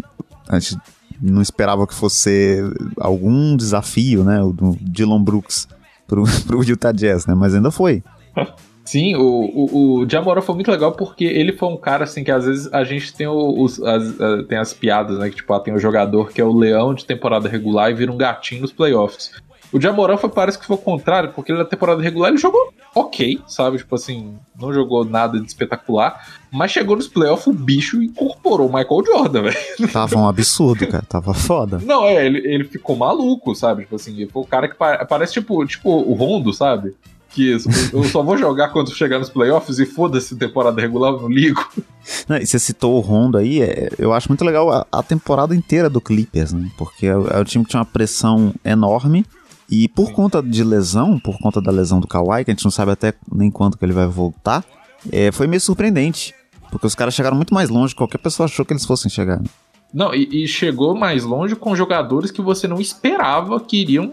[0.49, 0.79] a gente
[1.21, 2.63] não esperava que fosse
[2.99, 4.41] algum desafio, né?
[4.43, 5.69] O do Dylan Brooks
[6.07, 7.35] pro, pro Utah Jazz, né?
[7.35, 8.03] Mas ainda foi.
[8.83, 12.31] Sim, o, o, o Jamoran foi muito legal porque ele foi um cara assim que
[12.31, 14.15] às vezes a gente tem os, as,
[14.49, 15.29] tem as piadas, né?
[15.29, 18.11] Que tipo, ah, tem o jogador que é o leão de temporada regular e vira
[18.11, 19.33] um gatinho nos playoffs.
[19.73, 22.73] O Jamoran foi, parece que foi o contrário, porque ele na temporada regular ele jogou
[22.95, 23.79] ok, sabe?
[23.79, 28.73] Tipo assim, não jogou nada de espetacular, mas chegou nos playoffs, o bicho incorporou o
[28.73, 29.93] Michael Jordan, velho.
[29.93, 31.81] Tava um absurdo, cara, tava foda.
[31.85, 33.83] Não, é, ele, ele ficou maluco, sabe?
[33.83, 36.95] Tipo assim, ele foi o cara que parece tipo, tipo o Rondo, sabe?
[37.31, 37.51] que
[37.93, 41.63] eu só vou jogar quando chegar nos playoffs e foda-se temporada regular, eu não ligo.
[42.27, 45.91] Não, você citou o Rondo aí, é, eu acho muito legal a, a, temporada inteira
[45.91, 46.71] do Clippers, né?
[46.79, 49.27] Porque é, é o time que tinha uma pressão enorme
[49.71, 52.71] e por conta de lesão, por conta da lesão do Kawhi, que a gente não
[52.71, 54.65] sabe até nem quando que ele vai voltar,
[55.13, 56.35] é, foi meio surpreendente.
[56.71, 59.41] Porque os caras chegaram muito mais longe, qualquer pessoa achou que eles fossem chegar.
[59.93, 64.13] Não, e, e chegou mais longe com jogadores que você não esperava que iriam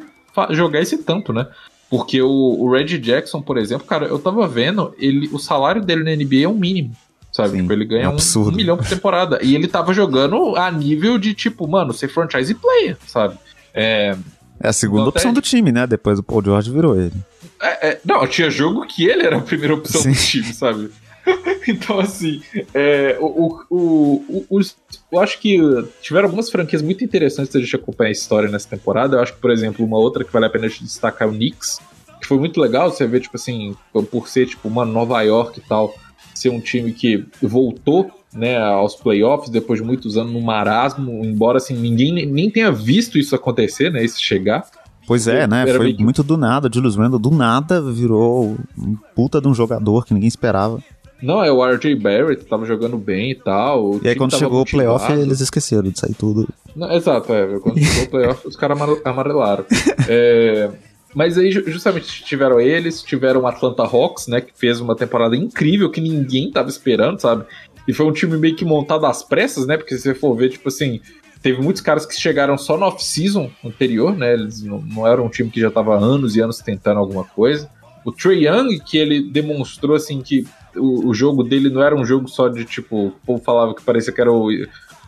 [0.52, 1.48] jogar esse tanto, né?
[1.90, 6.04] Porque o, o Reggie Jackson, por exemplo, cara, eu tava vendo, ele, o salário dele
[6.04, 6.92] na NBA é o um mínimo.
[7.32, 7.52] Sabe?
[7.52, 9.40] Sim, tipo, ele ganha é um, um, milhão por temporada.
[9.44, 13.38] e ele tava jogando a nível de, tipo, mano, ser franchise player, sabe?
[13.74, 14.16] É,
[14.60, 15.86] é a segunda opção do time, né?
[15.86, 17.14] Depois o Paul George virou ele.
[17.62, 20.12] É, é, não, tinha jogo que ele era a primeira opção Sim.
[20.12, 20.92] do time, sabe?
[21.68, 22.42] então, assim,
[22.74, 24.76] é, o, o, o, os,
[25.12, 25.60] eu acho que
[26.02, 29.18] tiveram algumas franquias muito interessantes da gente acompanhar a história nessa temporada.
[29.18, 31.32] Eu acho que, por exemplo, uma outra que vale a pena a gente destacar é
[31.32, 31.80] o Knicks,
[32.22, 32.92] que foi muito legal.
[32.92, 33.76] Você vê, tipo assim,
[34.12, 35.96] por ser, tipo, uma Nova York e tal,
[36.34, 41.58] ser um time que voltou né, aos playoffs depois de muitos anos no marasmo, embora
[41.58, 44.66] assim ninguém nem tenha visto isso acontecer, né, isso chegar.
[45.08, 45.66] Pois é, né?
[45.68, 46.04] Foi que...
[46.04, 46.70] muito do nada.
[46.74, 50.80] Julius Randle do nada virou um puta de um jogador que ninguém esperava.
[51.22, 54.00] Não, é o RJ Barrett, tava jogando bem e tal.
[54.04, 56.48] E aí quando chegou o playoff, eles esqueceram de sair tudo.
[56.76, 57.60] Não, exato, é.
[57.60, 59.66] Quando chegou o playoff, os caras amarelaram.
[60.10, 60.70] é,
[61.14, 64.42] mas aí justamente tiveram eles, tiveram o Atlanta Hawks, né?
[64.42, 67.46] Que fez uma temporada incrível que ninguém tava esperando, sabe?
[67.88, 69.78] E foi um time meio que montado às pressas, né?
[69.78, 71.00] Porque se você for ver, tipo assim,
[71.42, 74.34] teve muitos caras que chegaram só no off-season anterior, né?
[74.34, 77.70] Eles não, não eram um time que já estava anos e anos tentando alguma coisa.
[78.04, 82.06] O Trey Young, que ele demonstrou, assim, que o, o, jogo dele não era um
[82.06, 84.50] jogo só de, tipo, o povo falava que parecia que era o,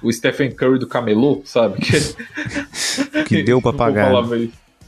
[0.01, 1.77] o Stephen Curry do camelô, sabe?
[3.11, 4.11] Que, que deu pra pagar.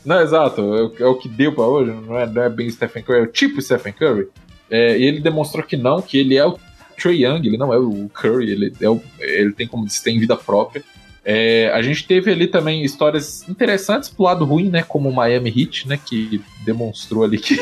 [0.05, 3.03] Não, exato, é, é, o que deu pra hoje, não é, não é bem Stephen
[3.03, 4.27] Curry, é o tipo Stephen Curry.
[4.69, 6.57] É, e ele demonstrou que não, que ele é o
[6.99, 10.35] Trey Young, ele não é o Curry, ele, é o, ele tem como tem vida
[10.35, 10.83] própria.
[11.23, 14.83] É, a gente teve ali também histórias interessantes pro lado ruim, né?
[14.83, 15.99] Como o Miami Heat, né?
[16.03, 17.57] Que demonstrou ali que.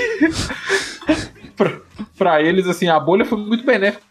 [1.56, 1.80] pra,
[2.18, 4.02] pra eles, assim, a bolha foi muito benéfica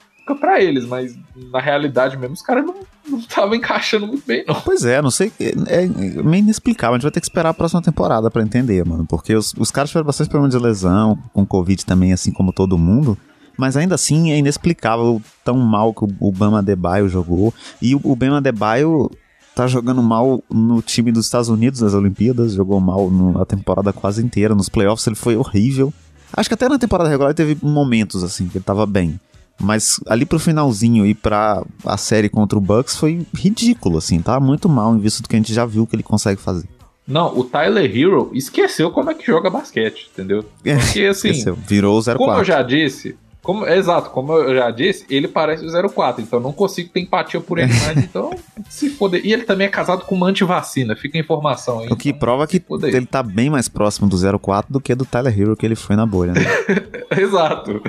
[0.41, 1.17] para eles, mas
[1.53, 4.61] na realidade mesmo os caras não estavam encaixando muito bem, não.
[4.61, 5.33] Pois é, não sei.
[5.41, 6.95] É, é meio inexplicável.
[6.95, 9.07] A gente vai ter que esperar a próxima temporada para entender, mano.
[9.07, 12.77] Porque os, os caras tiveram bastante problemas de lesão, com Covid também, assim como todo
[12.77, 13.17] mundo.
[13.57, 17.53] Mas ainda assim é inexplicável tão mal que o Bama Debaio jogou.
[17.81, 19.11] E o, Bama Debaio
[19.55, 24.23] tá jogando mal no time dos Estados Unidos nas Olimpíadas, jogou mal na temporada quase
[24.23, 24.55] inteira.
[24.55, 25.93] Nos playoffs ele foi horrível.
[26.33, 29.19] Acho que até na temporada regular teve momentos assim que ele tava bem.
[29.59, 34.39] Mas ali pro finalzinho e pra a série contra o Bucks foi ridículo, assim, tá
[34.39, 36.69] muito mal em vista do que a gente já viu que ele consegue fazer.
[37.07, 40.45] Não, o Tyler Hero esqueceu como é que joga basquete, entendeu?
[40.63, 41.31] Porque assim.
[41.31, 41.55] Esqueceu.
[41.55, 42.19] Virou o 04.
[42.19, 43.17] Como eu já disse,
[43.47, 47.41] como, exato, como eu já disse, ele parece o 04, então não consigo ter empatia
[47.41, 48.35] por ele mais, então
[48.69, 49.25] se foder.
[49.25, 51.87] E ele também é casado com uma antivacina, fica a informação aí.
[51.87, 55.05] O que então, prova que ele tá bem mais próximo do 04 do que do
[55.05, 56.41] Tyler Hero que ele foi na bolha, né?
[57.17, 57.81] exato.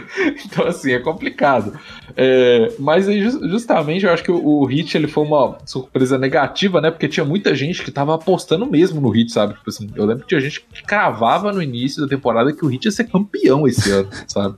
[0.46, 1.74] Então, assim, é complicado.
[2.15, 6.91] É, mas justamente, eu acho que o, o Hit ele foi uma surpresa negativa, né?
[6.91, 9.56] Porque tinha muita gente que tava apostando mesmo no Hit, sabe?
[9.56, 12.67] Tipo assim, eu lembro que tinha gente que cravava no início da temporada que o
[12.67, 14.56] Hit ia ser campeão esse ano, sabe?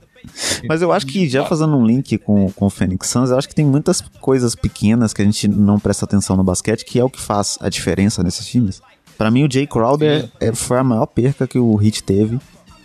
[0.68, 3.48] Mas eu acho que já fazendo um link com, com o Phoenix Suns, eu acho
[3.48, 7.04] que tem muitas coisas pequenas que a gente não presta atenção no basquete, que é
[7.04, 8.82] o que faz a diferença nesses times.
[9.16, 12.38] Para mim, o Jay Crowder é, foi a maior perca que o Heat teve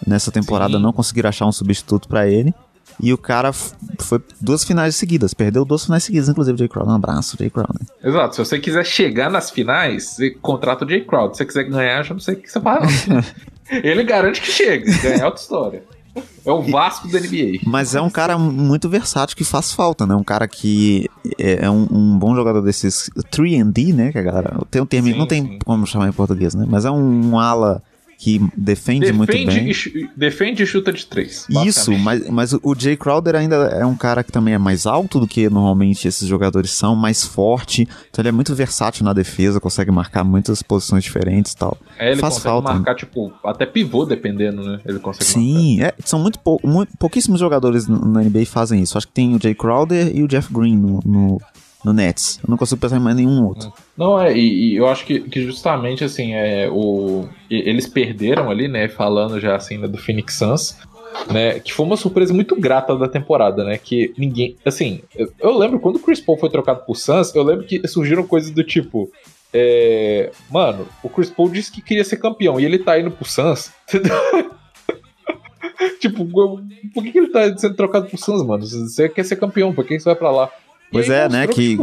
[0.06, 0.84] nessa temporada, Sim.
[0.84, 2.54] não conseguir achar um substituto para ele.
[3.02, 6.94] E o cara foi duas finais seguidas, perdeu duas finais seguidas, inclusive, Jay Crowder.
[6.94, 7.82] Um abraço, Jay Crowder.
[8.04, 11.36] Exato, se você quiser chegar nas finais, você contrata o Jay Crowder.
[11.36, 13.08] Se você quiser ganhar, já não sei o que você faz.
[13.70, 15.84] Ele garante que chega, ganhar é outra história.
[16.46, 17.60] É o Vasco da NBA.
[17.66, 20.16] Mas é um cara muito versátil que faz falta, né?
[20.16, 24.12] Um cara que é, é um, um bom jogador desses 3D, né?
[24.12, 24.58] Que a galera.
[24.70, 25.60] Tem um termo, sim, não tem sim.
[25.66, 26.66] como chamar em português, né?
[26.68, 27.82] Mas é um, um ala
[28.26, 29.70] que defende, defende muito bem.
[29.70, 31.46] E, defende e chuta de três.
[31.64, 35.20] Isso, mas, mas o Jay Crowder ainda é um cara que também é mais alto
[35.20, 37.88] do que normalmente esses jogadores são, mais forte.
[38.10, 41.78] Então ele é muito versátil na defesa, consegue marcar muitas posições diferentes e tal.
[42.00, 44.80] É, ele Faz consegue falta, marcar, tipo, até pivô, dependendo, né?
[44.84, 48.98] Ele consegue Sim, é, são muito, pou, muito, pouquíssimos jogadores na NBA fazem isso.
[48.98, 51.40] Acho que tem o Jay Crowder e o Jeff Green no, no
[51.86, 52.40] no Nets.
[52.44, 53.72] Eu não consigo pensar em mais nenhum outro.
[53.96, 58.68] Não, é, e, e eu acho que, que, justamente assim, é, o, eles perderam ali,
[58.68, 60.76] né, falando já assim né, do Phoenix Suns,
[61.32, 65.56] né, que foi uma surpresa muito grata da temporada, né, que ninguém, assim, eu, eu
[65.56, 68.64] lembro quando o Chris Paul foi trocado por Suns, eu lembro que surgiram coisas do
[68.64, 69.12] tipo,
[69.54, 73.30] é, mano, o Chris Paul disse que queria ser campeão e ele tá indo pro
[73.30, 73.72] Suns,
[76.02, 76.64] tipo, por
[77.04, 78.66] que, que ele tá sendo trocado por Suns, mano?
[78.66, 80.50] Você quer ser campeão, por que você vai pra lá?
[80.96, 81.48] Pois é, né?
[81.48, 81.78] Que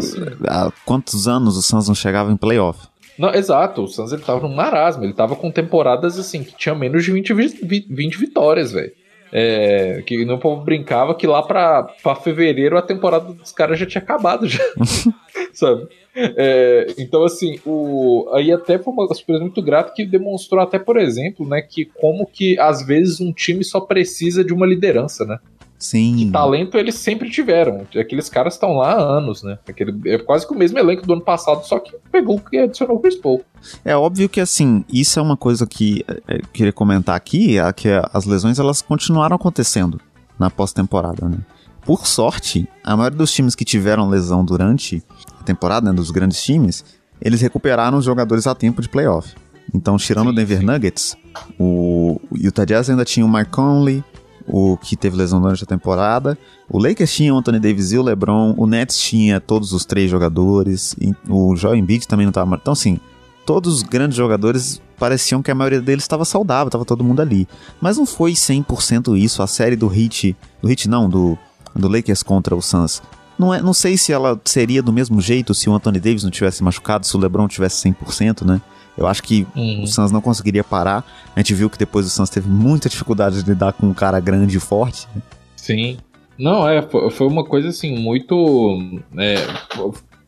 [0.48, 2.88] há quantos anos o Suns não chegava em playoff?
[3.18, 6.75] Não, exato, o Suns ele tava num marasmo, ele tava com temporadas assim que tinha
[6.75, 8.92] menos de 20, 20 vitórias, velho.
[9.35, 13.87] É, que no povo brincava que lá pra, pra fevereiro a temporada dos caras já
[13.87, 14.62] tinha acabado, já.
[15.55, 15.88] sabe?
[16.14, 20.98] É, então, assim, o, aí até foi uma surpresa muito grata que demonstrou até, por
[20.98, 25.38] exemplo, né, que como que às vezes um time só precisa de uma liderança, né?
[25.83, 26.14] Sim.
[26.16, 27.85] Que talento eles sempre tiveram.
[27.99, 29.59] Aqueles caras estão lá há anos, né?
[29.68, 32.99] Aquele, é quase que o mesmo elenco do ano passado, só que pegou e adicionou
[32.99, 33.45] o Chris Paul.
[33.85, 37.73] É óbvio que, assim, isso é uma coisa que é, eu queria comentar aqui, é
[37.73, 40.01] que as lesões elas continuaram acontecendo
[40.38, 41.38] na pós-temporada, né?
[41.85, 45.03] Por sorte, a maioria dos times que tiveram lesão durante
[45.40, 46.85] a temporada, né, dos grandes times,
[47.21, 49.35] eles recuperaram os jogadores a tempo de playoff.
[49.75, 50.64] Então, tirando sim, o Denver sim.
[50.64, 51.16] Nuggets,
[51.59, 54.05] o Utah Jazz ainda tinha o Mark Conley,
[54.53, 56.37] o que teve lesão durante a temporada.
[56.69, 58.55] O Lakers tinha o Anthony Davis e o LeBron.
[58.59, 60.95] O Nets tinha todos os três jogadores.
[61.27, 62.55] o Joel Embiid também não estava.
[62.55, 63.01] Então, assim,
[63.47, 67.49] todos os grandes jogadores pareciam que a maioria deles estava saudável, estava todo mundo ali.
[67.81, 69.43] Mas não foi 100% isso.
[69.43, 71.38] A série do Heat, do Heat não, do,
[71.75, 73.03] do Lakers contra o Suns.
[73.38, 76.31] Não, é, não sei se ela seria do mesmo jeito se o Anthony Davis não
[76.31, 78.61] tivesse machucado, se o LeBron tivesse 100%, né?
[78.96, 79.83] Eu acho que uhum.
[79.83, 81.05] o Suns não conseguiria parar.
[81.35, 84.20] A gente viu que depois o Suns teve muita dificuldade de lidar com um cara
[84.20, 85.09] grande e forte.
[85.14, 85.22] Né?
[85.57, 85.96] Sim.
[86.38, 88.78] Não, é, foi uma coisa assim, muito.
[89.16, 89.37] É,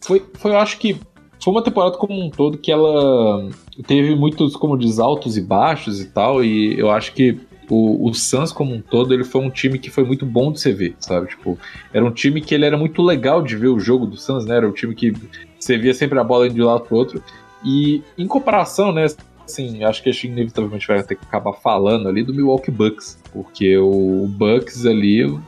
[0.01, 0.99] foi, foi, eu acho que
[1.43, 3.49] foi uma temporada como um todo que ela
[3.87, 8.15] teve muitos, como diz, altos e baixos e tal, e eu acho que o, o
[8.15, 10.95] Suns como um todo, ele foi um time que foi muito bom de você ver,
[10.99, 11.29] sabe?
[11.29, 11.59] Tipo,
[11.93, 14.57] era um time que ele era muito legal de ver o jogo do Suns, né?
[14.57, 15.13] Era um time que
[15.59, 17.23] você via sempre a bola indo de um lado pro outro.
[17.65, 19.07] E em comparação, né,
[19.47, 23.19] assim, acho que a gente inevitavelmente vai ter que acabar falando ali do Milwaukee Bucks,
[23.33, 25.39] porque o Bucks ali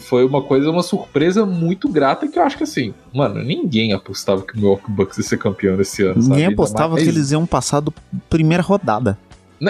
[0.00, 4.42] foi uma coisa, uma surpresa muito grata que eu acho que assim, mano, ninguém apostava
[4.42, 6.20] que o Milwaukee Bucks ia ser campeão esse ano.
[6.20, 6.54] Ninguém sabe?
[6.54, 7.92] apostava que eles iam passar do
[8.28, 9.18] primeira rodada.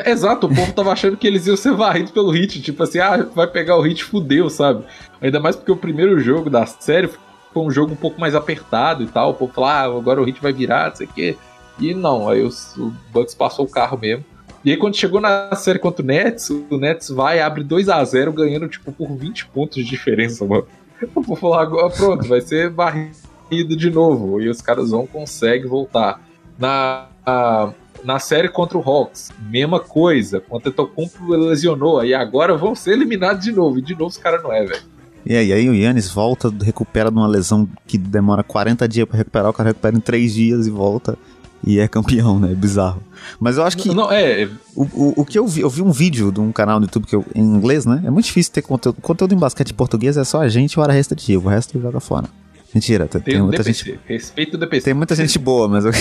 [0.06, 3.26] Exato, o povo tava achando que eles iam ser varridos pelo Hit, tipo assim, ah,
[3.34, 4.84] vai pegar o Hit, fudeu, sabe?
[5.20, 7.10] Ainda mais porque o primeiro jogo da série
[7.52, 10.24] foi um jogo um pouco mais apertado e tal, o povo falou, ah, agora o
[10.24, 11.36] Hit vai virar, não sei o quê.
[11.78, 14.24] E não, aí os, o Bucks passou o carro mesmo.
[14.64, 18.04] E aí quando chegou na série contra o Nets, o Nets vai abre 2 a
[18.04, 20.66] 0 ganhando tipo por 20 pontos de diferença, mano.
[21.14, 24.40] Vou falar agora, pronto, vai ser barrido de novo.
[24.40, 26.20] E os caras vão conseguir voltar.
[26.58, 27.72] Na, a,
[28.04, 30.40] na série contra o Hawks, mesma coisa.
[30.40, 33.78] Quando o Tetocumpo lesionou, e agora vão ser eliminados de novo.
[33.78, 34.82] E de novo os caras não é, velho.
[35.24, 39.18] E aí, aí o Yannis volta, recupera de uma lesão que demora 40 dias para
[39.18, 41.16] recuperar, o cara recupera em 3 dias e volta
[41.64, 42.54] e é campeão, né?
[42.54, 43.02] Bizarro.
[43.38, 43.88] Mas eu acho que.
[43.94, 44.48] Não, é.
[44.74, 47.06] O, o, o, que eu vi, eu vi um vídeo de um canal no YouTube
[47.06, 48.02] que eu, em inglês, né?
[48.04, 49.00] É muito difícil ter conteúdo.
[49.00, 51.46] Conteúdo em basquete em português é só a gente hora restritivo.
[51.46, 52.28] O resto joga fora.
[52.74, 53.84] Mentira, tem, tem, muita DPC.
[53.84, 54.00] gente.
[54.06, 54.84] Respeito o DPC.
[54.84, 55.84] Tem muita gente boa, mas.
[55.84, 55.92] Eu...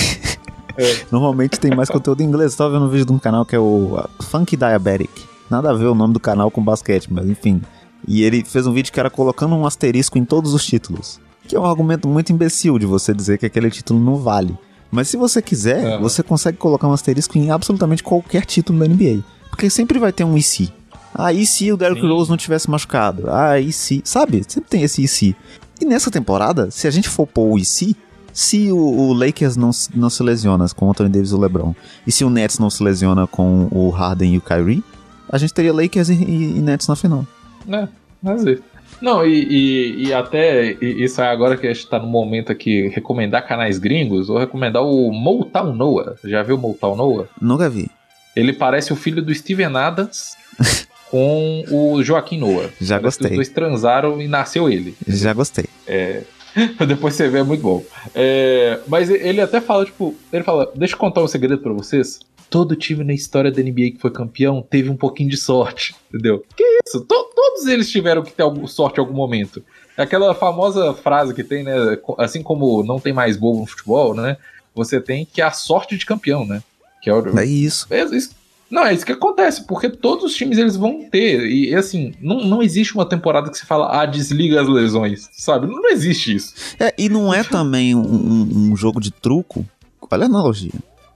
[0.78, 1.06] É.
[1.12, 2.54] Normalmente tem mais conteúdo em inglês.
[2.54, 5.12] Eu tava vendo um vídeo de um canal que é o Funky Diabetic.
[5.50, 7.62] Nada a ver o nome do canal com basquete, mas enfim.
[8.08, 11.20] E ele fez um vídeo que era colocando um asterisco em todos os títulos.
[11.48, 14.58] Que é um argumento muito imbecil de você dizer que aquele título não vale.
[14.92, 19.24] Mas se você quiser, você consegue colocar um asterisco em absolutamente qualquer título da NBA.
[19.50, 20.72] Porque sempre vai ter um e se.
[21.14, 23.30] Ah, e se o Derrick Rose não tivesse machucado?
[23.30, 24.02] Ah, e se.
[24.04, 24.44] Sabe?
[24.48, 25.36] Sempre tem esse e se.
[25.80, 27.96] E nessa temporada, se a gente for pôr o e se,
[28.34, 31.74] se o, o, Lakers não, não se lesiona com o Anthony Davis e o LeBron,
[32.06, 34.84] e se o Nets não se lesiona com o Harden e o Kyrie,
[35.28, 37.26] a gente teria Lakers e, e, e Nets na final.
[37.68, 37.88] É,
[38.22, 38.60] mas é.
[39.02, 42.88] Não, e, e, e até isso é agora que a gente tá no momento aqui,
[42.90, 46.16] recomendar canais gringos, vou recomendar o Motown Noah.
[46.24, 47.28] Já viu o Motown Noah?
[47.42, 47.90] Nunca vi.
[48.36, 50.38] Ele parece o filho do Steven Adams
[51.10, 52.70] com o Joaquim Noah.
[52.80, 53.32] Já parece gostei.
[53.32, 54.96] Os dois transaram e nasceu ele.
[55.08, 55.66] Já gostei.
[55.88, 56.22] É.
[56.88, 57.84] Depois você vê, é muito bom.
[58.14, 62.20] É, mas ele até fala, tipo, ele fala, deixa eu contar um segredo para vocês
[62.52, 66.44] todo time na história da NBA que foi campeão teve um pouquinho de sorte, entendeu?
[66.56, 67.00] Que isso?
[67.00, 69.64] To todos eles tiveram que ter sorte em algum momento.
[69.98, 71.74] É aquela famosa frase que tem, né?
[72.18, 74.36] Assim como não tem mais bobo no futebol, né?
[74.76, 76.62] Você tem que a sorte de campeão, né?
[77.02, 77.40] Que é, o...
[77.40, 77.88] é isso.
[77.90, 78.32] É isso.
[78.70, 81.46] Não, é isso que acontece, porque todos os times eles vão ter.
[81.46, 85.68] E assim, não, não existe uma temporada que você fala, ah, desliga as lesões, sabe?
[85.68, 86.54] Não, não existe isso.
[86.80, 89.66] É, e não é também um, um jogo de truco.
[90.10, 90.72] Olha a analogia.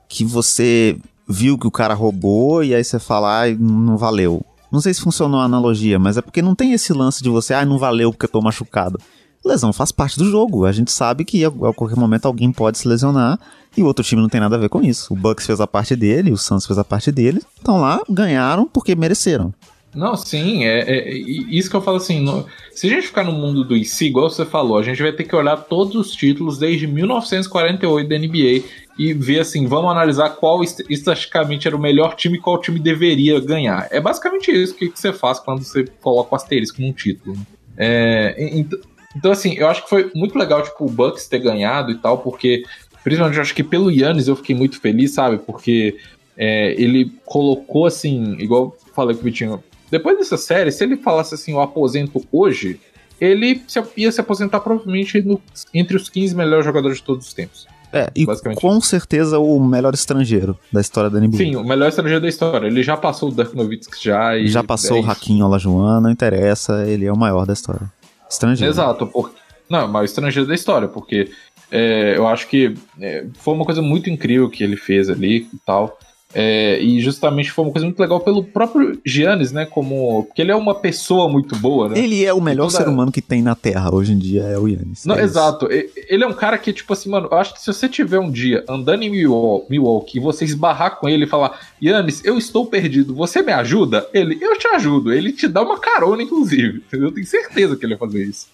[0.08, 4.46] Que você viu que o cara roubou e aí você fala, ai, não valeu.
[4.72, 7.54] Não sei se funcionou a analogia, mas é porque não tem esse lance de você,
[7.54, 9.00] ai, não valeu porque eu tô machucado.
[9.46, 10.66] Lesão faz parte do jogo.
[10.66, 13.40] A gente sabe que a, qualquer momento alguém pode se lesionar
[13.78, 15.14] e o outro time não tem nada a ver com isso.
[15.14, 17.42] O Bucks fez a parte dele, o Suns fez a parte dele.
[17.56, 19.54] Estão lá, ganharam porque mereceram.
[19.95, 22.19] Não, sim, é, é, isso que eu falo assim.
[22.19, 25.13] No, se a gente ficar no mundo do IC, igual você falou, a gente vai
[25.13, 28.63] ter que olhar todos os títulos desde 1948 da NBA
[28.97, 33.39] e ver assim, vamos analisar qual estatisticamente era o melhor time e qual time deveria
[33.39, 33.88] ganhar.
[33.89, 37.38] É basicamente isso que, que você faz quando você coloca o asterisco num título.
[37.77, 38.79] É, então,
[39.15, 42.17] então, assim, eu acho que foi muito legal, tipo, o Bucks ter ganhado e tal,
[42.17, 42.63] porque,
[43.01, 45.38] principalmente, eu acho que pelo Yannis eu fiquei muito feliz, sabe?
[45.38, 45.97] Porque
[46.36, 49.63] é, ele colocou, assim, igual falei com o Vitinho,
[49.97, 52.79] depois dessa série, se ele falasse assim, eu aposento hoje,
[53.19, 53.62] ele
[53.95, 55.41] ia se aposentar provavelmente no,
[55.73, 57.65] entre os 15 melhores jogadores de todos os tempos.
[57.93, 61.38] É, e com certeza o melhor estrangeiro da história da NBA.
[61.38, 62.67] Sim, o melhor estrangeiro da história.
[62.67, 64.49] Ele já passou o Dirk Nowitzki já e...
[64.49, 67.89] Já passou é o Hakim Olajuwon, não interessa, ele é o maior da história.
[68.29, 68.73] Estrangeiro.
[68.73, 69.38] Exato, porque...
[69.69, 71.31] Não, mas estrangeiro da história, porque
[71.71, 75.60] é, eu acho que é, foi uma coisa muito incrível que ele fez ali e
[75.65, 75.97] tal.
[76.38, 79.65] É, e justamente foi uma coisa muito legal pelo próprio Giannis, né?
[79.65, 80.26] Como.
[80.26, 81.98] Porque ele é uma pessoa muito boa, né?
[81.98, 82.84] Ele é o melhor toda...
[82.84, 85.06] ser humano que tem na Terra hoje em dia, é o Giannis.
[85.06, 85.71] Não, é exato.
[85.71, 85.93] Isso.
[86.10, 88.30] Ele é um cara que, tipo assim, mano, eu acho que se você tiver um
[88.30, 93.15] dia andando em Milwaukee e você esbarrar com ele e falar, Giannis, eu estou perdido,
[93.15, 94.06] você me ajuda?
[94.13, 95.13] Ele, eu te ajudo.
[95.13, 96.84] Ele te dá uma carona, inclusive.
[96.92, 98.48] Eu tenho certeza que ele vai fazer isso.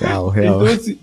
[0.00, 0.62] Real, real.
[0.62, 0.98] Então, assim,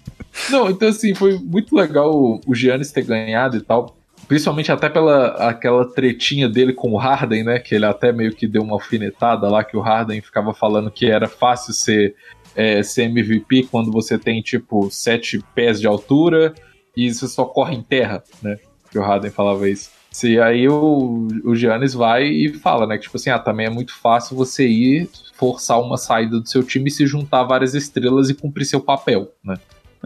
[0.50, 3.96] não, então assim, foi muito legal o, o Giannis ter ganhado e tal.
[4.28, 7.60] Principalmente até pela aquela tretinha dele com o Harden, né?
[7.60, 11.06] Que ele até meio que deu uma alfinetada lá, que o Harden ficava falando que
[11.06, 12.16] era fácil ser,
[12.56, 16.54] é, ser MVP quando você tem, tipo, sete pés de altura
[16.96, 18.58] e você só corre em terra, né?
[18.90, 19.90] Que o Harden falava isso.
[20.24, 22.98] E aí o, o Giannis vai e fala, né?
[22.98, 26.64] Que tipo assim, ah, também é muito fácil você ir forçar uma saída do seu
[26.64, 29.56] time e se juntar várias estrelas e cumprir seu papel, né?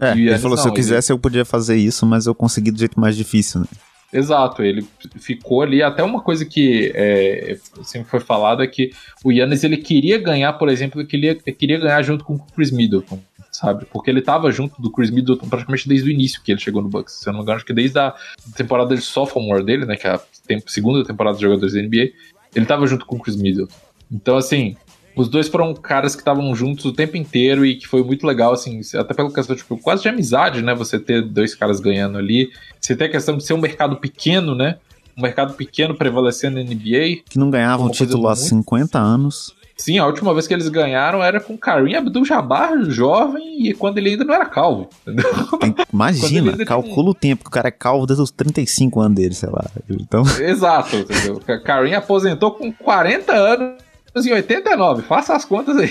[0.00, 1.16] É, ele falou, não, se eu quisesse ele...
[1.16, 3.66] eu podia fazer isso, mas eu consegui do jeito mais difícil, né?
[4.12, 4.86] Exato, ele
[5.16, 5.82] ficou ali.
[5.82, 8.90] Até uma coisa que é, sempre foi falado é que
[9.22, 12.38] o Yannis ele queria ganhar, por exemplo, ele queria, ele queria ganhar junto com o
[12.38, 13.20] Chris Middleton,
[13.52, 13.84] sabe?
[13.84, 16.88] Porque ele tava junto do Chris Middleton praticamente desde o início que ele chegou no
[16.88, 17.20] Bucks.
[17.20, 18.14] Se eu não me engano, acho que desde a
[18.56, 19.94] temporada de sophomore dele, né?
[19.94, 20.20] Que é a
[20.66, 22.12] segunda temporada de jogadores da NBA,
[22.54, 23.74] ele tava junto com o Chris Middleton.
[24.10, 24.74] Então, assim,
[25.18, 28.52] os dois foram caras que estavam juntos o tempo inteiro e que foi muito legal,
[28.52, 30.74] assim, até pela questão, tipo, quase de amizade, né?
[30.74, 32.50] Você ter dois caras ganhando ali.
[32.80, 34.76] Você tem a questão de ser um mercado pequeno, né?
[35.16, 37.22] Um mercado pequeno prevalecendo na NBA.
[37.28, 38.48] Que não ganhava um título há muito...
[38.48, 39.58] 50 anos.
[39.76, 44.10] Sim, a última vez que eles ganharam era com Karim Abdul-Jabbar, jovem, e quando ele
[44.10, 44.88] ainda não era calvo.
[45.92, 49.48] Imagina, calcula o tempo que o cara é calvo desde os 35 anos dele, sei
[49.48, 49.64] lá.
[49.88, 50.22] Então...
[50.40, 51.40] Exato, entendeu?
[51.64, 53.87] Karim aposentou com 40 anos
[54.26, 55.90] em 89, faça as contas aí.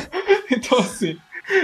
[0.50, 1.16] então, assim.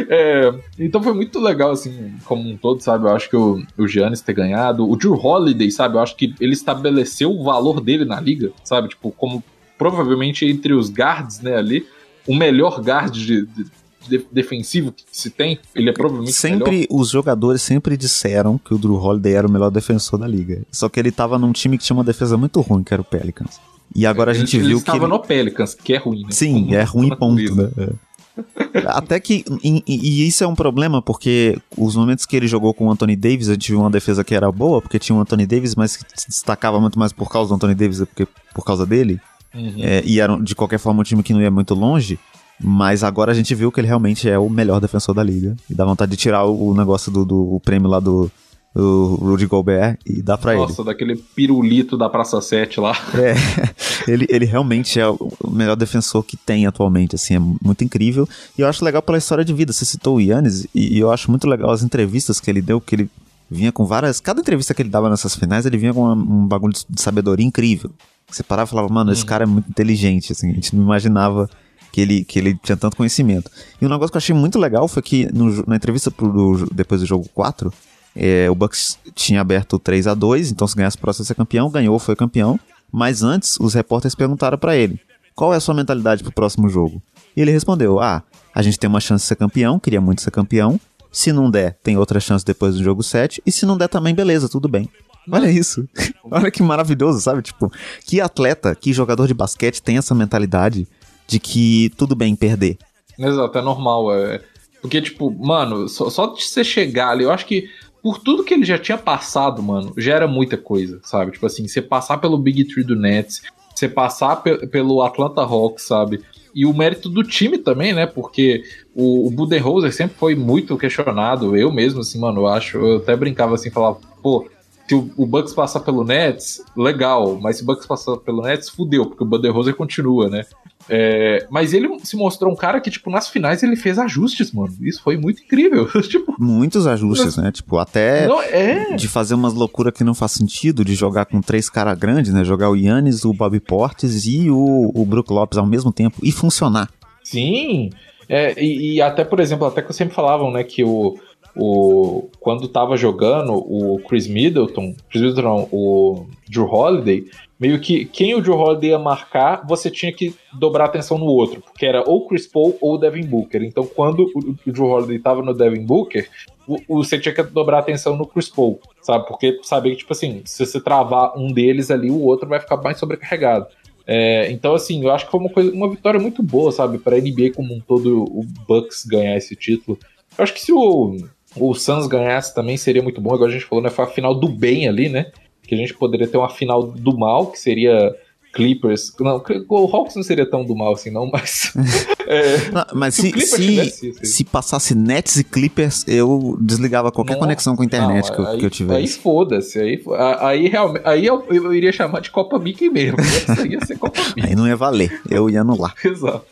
[0.09, 3.05] É, então foi muito legal, assim, como um todo, sabe?
[3.05, 5.96] Eu acho que o, o Giannis ter ganhado, o Drew Holiday, sabe?
[5.96, 8.88] Eu acho que ele estabeleceu o valor dele na liga, sabe?
[8.88, 9.44] Tipo, como
[9.76, 11.86] provavelmente entre os guards, né, ali,
[12.26, 13.66] o melhor guard de, de,
[14.09, 16.86] de defensivo que se tem, ele é provavelmente sempre melhor.
[16.90, 20.62] os jogadores sempre disseram que o Drew Holiday era o melhor defensor da liga.
[20.72, 23.05] Só que ele tava num time que tinha uma defesa muito ruim, que era o
[23.05, 23.61] Pelicans.
[23.95, 24.90] E agora a gente ele, viu ele que.
[24.90, 26.28] Ele estava no Pelicans, que é ruim, né?
[26.30, 27.70] Sim, Como é ruim, ponto, né?
[27.78, 28.14] É.
[28.86, 29.45] Até que.
[29.62, 33.14] E, e, isso é um problema, porque os momentos que ele jogou com o Anthony
[33.14, 35.97] Davis, a gente viu uma defesa que era boa, porque tinha o Anthony Davis, mas
[35.97, 39.20] que se destacava muito mais por causa do Anthony Davis do que por causa dele.
[39.55, 39.76] Uhum.
[39.78, 42.18] É, e era de qualquer forma um time que não ia muito longe.
[42.62, 45.57] Mas agora a gente viu que ele realmente é o melhor defensor da liga.
[45.68, 48.30] E dá vontade de tirar o, o negócio do, do prêmio lá do,
[48.75, 50.68] o Rudy Gobert e dá pra Nossa, ele.
[50.70, 52.95] Nossa, daquele pirulito da Praça 7 lá.
[53.14, 58.29] É, ele, ele realmente é o melhor defensor que tem atualmente, assim, é muito incrível.
[58.59, 61.12] E eu acho legal pela história de vida, você citou o Yannis, e, e eu
[61.12, 63.11] acho muito legal as entrevistas que ele deu, que ele
[63.49, 64.20] vinha com várias...
[64.20, 67.47] Cada entrevista que ele dava nessas finais, ele vinha com uma, um bagulho de sabedoria
[67.47, 67.91] incrível.
[68.29, 71.49] Você parava e falava, mano, esse cara é muito inteligente, assim, a gente não imaginava
[71.93, 73.49] que ele, que ele tinha tanto conhecimento.
[73.81, 76.66] E um negócio que eu achei muito legal foi que no, na entrevista pro, do,
[76.75, 77.72] depois do jogo 4,
[78.15, 81.71] é, o Bucks tinha aberto 3 a 2 então se ganhasse o próximo ser campeão,
[81.71, 82.59] ganhou, foi campeão.
[82.93, 85.01] Mas antes, os repórteres perguntaram para ele:
[85.35, 87.03] qual é a sua mentalidade pro próximo jogo?
[87.37, 88.23] E ele respondeu: ah,
[88.55, 90.81] a gente tem uma chance de ser campeão, queria muito ser campeão.
[91.11, 93.43] Se não der, tem outra chance depois do jogo 7.
[93.47, 94.89] E se não der também, beleza, tudo bem.
[95.31, 95.89] Olha isso.
[96.31, 97.43] Olha que maravilhoso, sabe?
[97.43, 97.71] Tipo,
[98.05, 100.87] que atleta, que jogador de basquete tem essa mentalidade
[101.27, 102.79] de que tudo bem perder.
[103.19, 104.15] Exato, é normal.
[104.15, 104.43] É...
[104.83, 107.69] Porque, tipo, mano, só, só de você chegar ali, eu acho que
[108.05, 111.32] por tudo que ele já tinha passado, mano, já era muita coisa, sabe?
[111.32, 113.40] Tipo assim, você passar pelo Big Three do Nets,
[113.74, 116.20] você passar pe pelo Atlanta Hawks, sabe?
[116.55, 118.05] E o mérito do time também, né?
[118.07, 118.62] Porque
[118.94, 121.57] o, o Budenholzer sempre foi muito questionado.
[121.57, 122.76] Eu mesmo, assim, mano, eu acho.
[122.76, 124.46] Eu até brincava assim, falava, pô,
[124.87, 127.39] se o, o Bucks passar pelo Nets, legal.
[127.41, 130.45] Mas se o Bucks passar pelo Nets, fudeu, porque o Budenholzer continua, né?
[130.89, 134.74] É, mas ele se mostrou um cara que, tipo, nas finais ele fez ajustes, mano.
[134.82, 135.89] Isso foi muito incrível.
[136.03, 137.51] tipo, Muitos ajustes, né?
[137.51, 138.95] Tipo, até não, é...
[138.95, 142.45] de fazer umas loucuras que não faz sentido, de jogar com três caras grandes, né?
[142.45, 146.30] Jogar o Yannis, o Bobby Portes e o, o Brook Lopes ao mesmo tempo e
[146.30, 146.91] funcionar.
[147.22, 147.91] Sim.
[148.28, 151.18] É, e, e, até, por exemplo, até que eu sempre falavam, né, que o,
[151.57, 157.24] o quando tava jogando o Chris Middleton, Chris Middleton não, o Drew Holiday,
[157.59, 161.61] meio que quem o Drew Holiday ia marcar, você tinha que dobrar atenção no outro,
[161.61, 163.62] porque era ou Chris Paul ou Devin Booker.
[163.62, 166.28] Então, quando o, o Drew Holiday estava no Devin Booker,
[166.66, 169.26] o, o, você tinha que dobrar atenção no Chris Paul, sabe?
[169.26, 172.76] Porque sabia que, tipo assim, se você travar um deles ali, o outro vai ficar
[172.78, 173.66] mais sobrecarregado.
[174.07, 176.98] É, então, assim, eu acho que foi uma, coisa, uma vitória muito boa, sabe?
[176.98, 179.98] Para a NBA como um todo, o Bucks ganhar esse título.
[180.36, 181.16] Eu acho que se o,
[181.57, 183.34] o Suns ganhasse também seria muito bom.
[183.34, 183.90] Agora a gente falou, né?
[183.90, 185.32] Foi a final do bem ali, né?
[185.66, 188.14] que a gente poderia ter uma final do mal, que seria
[188.52, 189.12] Clippers.
[189.18, 191.72] Não, o Hawks não seria tão do mal assim, não, mas.
[192.26, 197.74] é, não, mas se, se, se, se, passasse Nets e Clippers, eu desligava qualquer conexão
[197.74, 199.00] com a internet não, que, aí, que, eu tivesse.
[199.00, 199.80] Aí foda-se.
[199.80, 200.02] Aí,
[200.40, 203.18] aí, realmente, aí eu, eu, iria chamar de Copa Mickey mesmo.
[203.20, 204.48] Isso ia ser Copa Mickey.
[204.48, 205.20] Aí não ia valer.
[205.28, 205.94] Eu ia anular.
[206.05, 206.44] Exato.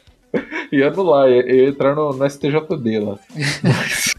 [0.73, 3.19] Ia anular, ia, ia entrar no, no STJD lá.
[3.63, 4.12] Mas.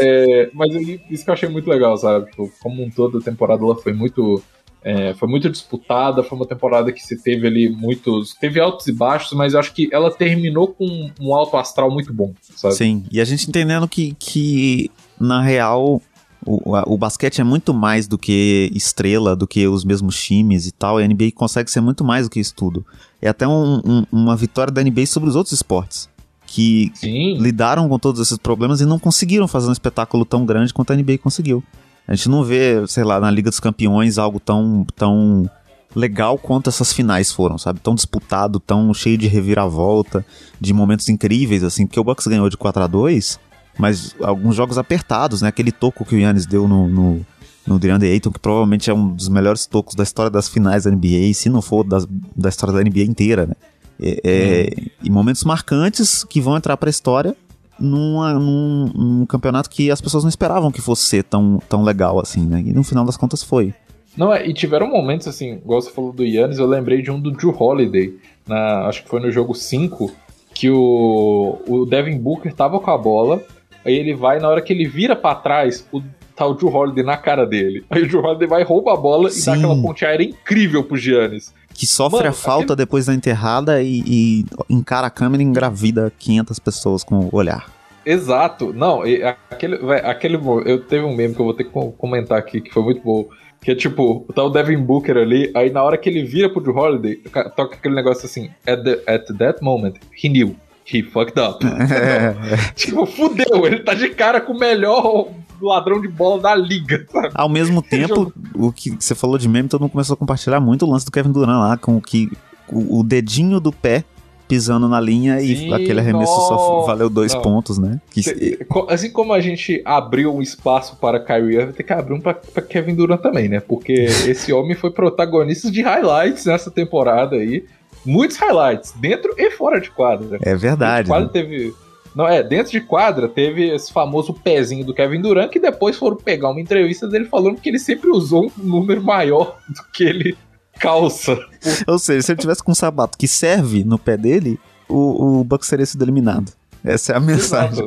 [0.00, 0.72] É, mas
[1.10, 2.30] isso que eu achei muito legal, sabe?
[2.30, 4.42] Tipo, como um todo, a temporada lá foi muito.
[4.82, 8.34] É, foi muito disputada, foi uma temporada que se teve ali muitos.
[8.34, 12.14] Teve altos e baixos, mas eu acho que ela terminou com um alto astral muito
[12.14, 12.74] bom, sabe?
[12.74, 14.90] Sim, e a gente entendendo que, que
[15.20, 16.00] na real,
[16.46, 20.72] o, o, basquete é muito mais do que estrela, do que os mesmos times e
[20.72, 20.96] tal.
[20.96, 22.86] A NBA consegue ser muito mais do que isso tudo.
[23.20, 26.08] É até um, um, uma vitória da NBA sobre os outros esportes
[26.52, 27.38] que Sim.
[27.38, 30.96] lidaram com todos esses problemas e não conseguiram fazer um espetáculo tão grande quanto a
[30.96, 31.62] NBA conseguiu.
[32.08, 35.48] A gente não vê, sei lá, na Liga dos Campeões algo tão, tão
[35.94, 37.78] legal quanto essas finais foram, sabe?
[37.78, 40.26] Tão disputado, tão cheio de reviravolta,
[40.60, 43.38] de momentos incríveis, assim, porque o Bucks ganhou de 4 a 2
[43.78, 45.48] mas alguns jogos apertados, né?
[45.48, 47.26] Aquele toco que o Yannis deu no, no,
[47.64, 50.90] no DeAndre Ayton, que provavelmente é um dos melhores tocos da história das finais da
[50.90, 53.54] NBA, se não for das, da história da NBA inteira, né?
[54.00, 54.86] É, é, hum.
[55.04, 57.36] E momentos marcantes que vão entrar pra história
[57.78, 62.20] numa, num, num, campeonato que as pessoas não esperavam que fosse ser tão, tão legal
[62.20, 62.62] assim, né?
[62.66, 63.74] E no final das contas foi.
[64.16, 67.20] Não, é, e tiveram momentos assim, igual você falou do Yannis, eu lembrei de um
[67.20, 68.14] do Drew Holiday,
[68.46, 70.12] na, acho que foi no jogo 5,
[70.52, 73.42] que o, o Devin Booker tava com a bola,
[73.84, 76.02] aí ele vai, na hora que ele vira para trás, o,
[76.40, 77.84] tá o Drew Holiday na cara dele.
[77.90, 79.42] Aí o Drew Holiday vai, rouba a bola Sim.
[79.42, 81.52] e dá aquela ponte aérea incrível pro Giannis.
[81.74, 82.76] Que sofre Mano, a falta aquele...
[82.76, 87.70] depois da enterrada e, e encara a câmera e engravida 500 pessoas com o olhar.
[88.06, 88.72] Exato.
[88.72, 89.02] Não,
[89.50, 90.40] aquele, aquele.
[90.64, 93.28] Eu teve um meme que eu vou ter que comentar aqui, que foi muito bom.
[93.60, 96.62] Que é tipo, tá o Devin Booker ali, aí na hora que ele vira pro
[96.62, 97.16] Drew Holiday,
[97.54, 100.56] toca aquele negócio assim, at, the, at that moment, he knew,
[100.90, 101.62] he fucked up.
[101.66, 102.56] É.
[102.72, 105.28] tipo, fudeu, ele tá de cara com o melhor
[105.66, 107.30] ladrão de bola da liga, sabe?
[107.34, 110.84] Ao mesmo tempo, o que você falou de meme, todo mundo começou a compartilhar muito
[110.84, 112.30] o lance do Kevin Durant lá, com o que
[112.68, 114.04] o, o dedinho do pé
[114.50, 116.56] pisando na linha Sim, e aquele arremesso nossa.
[116.56, 117.40] só valeu dois Não.
[117.40, 118.00] pontos, né?
[118.10, 118.58] Que...
[118.88, 122.34] Assim como a gente abriu um espaço para Kyrie vai ter que abrir um para
[122.68, 123.60] Kevin Durant também, né?
[123.60, 123.92] Porque
[124.26, 127.64] esse homem foi protagonista de highlights nessa temporada aí.
[128.04, 130.40] Muitos highlights, dentro e fora de quadra.
[130.42, 131.06] É verdade.
[131.08, 131.32] Quase né?
[131.32, 131.72] teve.
[132.14, 136.16] Não, é, dentro de quadra teve esse famoso pezinho do Kevin Durant, que depois foram
[136.16, 140.36] pegar uma entrevista dele falando que ele sempre usou um número maior do que ele
[140.78, 141.38] calça.
[141.86, 144.58] Ou seja, se ele tivesse com um sapato que serve no pé dele,
[144.88, 146.52] o, o Bucks seria sido eliminado.
[146.84, 147.86] Essa é a mensagem.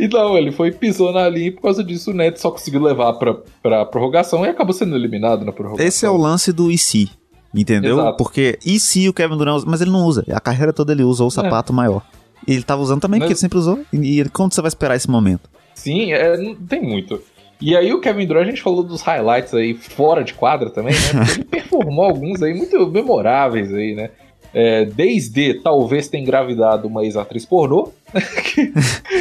[0.00, 3.12] Então, ele foi pisou na linha e por causa disso o Nets só conseguiu levar
[3.14, 5.86] pra, pra prorrogação e acabou sendo eliminado na prorrogação.
[5.86, 7.10] Esse é o lance do IC,
[7.52, 7.98] entendeu?
[7.98, 8.16] Exato.
[8.16, 11.24] Porque e se o Kevin Durant, mas ele não usa, a carreira toda ele usa
[11.24, 11.76] o sapato é.
[11.76, 12.02] maior.
[12.48, 13.26] Ele tava usando também, mas...
[13.26, 13.80] porque ele sempre usou.
[13.92, 15.50] E quando você vai esperar esse momento?
[15.74, 17.22] Sim, é, não tem muito.
[17.60, 20.94] E aí o Kevin Durant, a gente falou dos highlights aí fora de quadra também,
[20.94, 21.24] né?
[21.34, 24.10] Ele performou alguns aí muito memoráveis aí, né?
[24.54, 28.22] É, desde talvez tenha engravidado uma ex-atriz pornô, né?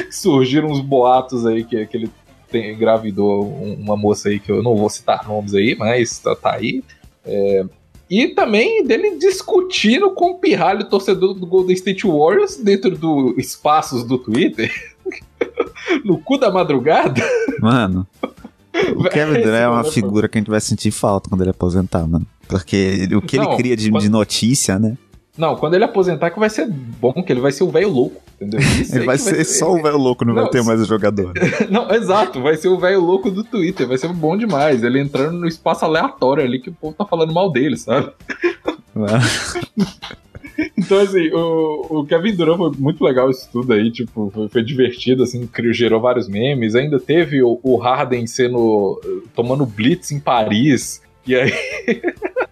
[0.10, 2.10] surgiram uns boatos aí que, que ele
[2.50, 6.56] tem, engravidou uma moça aí que eu não vou citar nomes aí, mas tá, tá
[6.56, 6.82] aí.
[7.26, 7.66] É,
[8.10, 14.04] e também dele discutindo com o pirralho torcedor do Golden State Warriors dentro do espaços
[14.04, 14.72] do Twitter.
[16.04, 17.22] no cu da madrugada.
[17.60, 18.08] Mano.
[18.96, 22.06] O Kevin Durant é uma figura que a gente vai sentir falta quando ele aposentar,
[22.06, 22.26] mano.
[22.48, 24.04] Porque o que não, ele cria de, quando...
[24.04, 24.98] de, notícia, né?
[25.38, 28.22] Não, quando ele aposentar que vai ser bom, que ele vai ser o velho louco,
[28.36, 28.60] entendeu?
[28.60, 30.86] Ele vai, ser, vai ser só o velho louco, não, não, vai ter mais o
[30.86, 31.34] jogador.
[31.70, 34.84] não, exato, vai ser o velho louco do Twitter, vai ser bom demais.
[34.84, 38.12] Ele entrando no espaço aleatório ali que o povo tá falando mal dele, sabe?
[40.76, 44.64] Então, assim, o, o Kevin Durant foi muito legal isso tudo aí, tipo, foi, foi
[44.64, 46.74] divertido, assim, criou, gerou vários memes.
[46.74, 49.00] Ainda teve o, o Harden sendo.
[49.36, 51.02] tomando blitz em Paris.
[51.28, 51.54] E aí.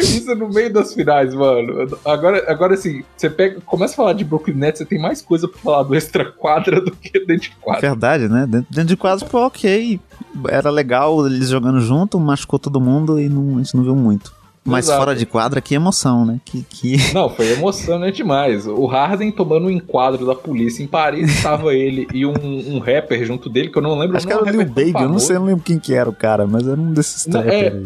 [0.00, 1.98] Isso no meio das finais, mano.
[2.04, 5.46] Agora, agora assim, você pega, começa a falar de Brooklyn Nets, você tem mais coisa
[5.46, 7.80] pra falar do extra quadra do que dentro de quadra.
[7.80, 8.46] Verdade, né?
[8.46, 10.00] Dentro de quadra foi ok.
[10.48, 14.40] Era legal eles jogando junto, machucou todo mundo e não, a gente não viu muito.
[14.62, 15.00] Mas Exato.
[15.00, 16.38] fora de quadra, que emoção, né?
[16.44, 16.96] Que, que...
[17.14, 18.66] Não, foi emocionante demais.
[18.66, 23.24] O Harden tomando um enquadro da polícia em Paris, estava ele e um, um, rapper
[23.24, 25.36] junto dele, que eu não lembro Acho que era o Lil Baby, eu não sei,
[25.36, 27.82] eu não lembro quem que era o cara, mas era um desses não, é,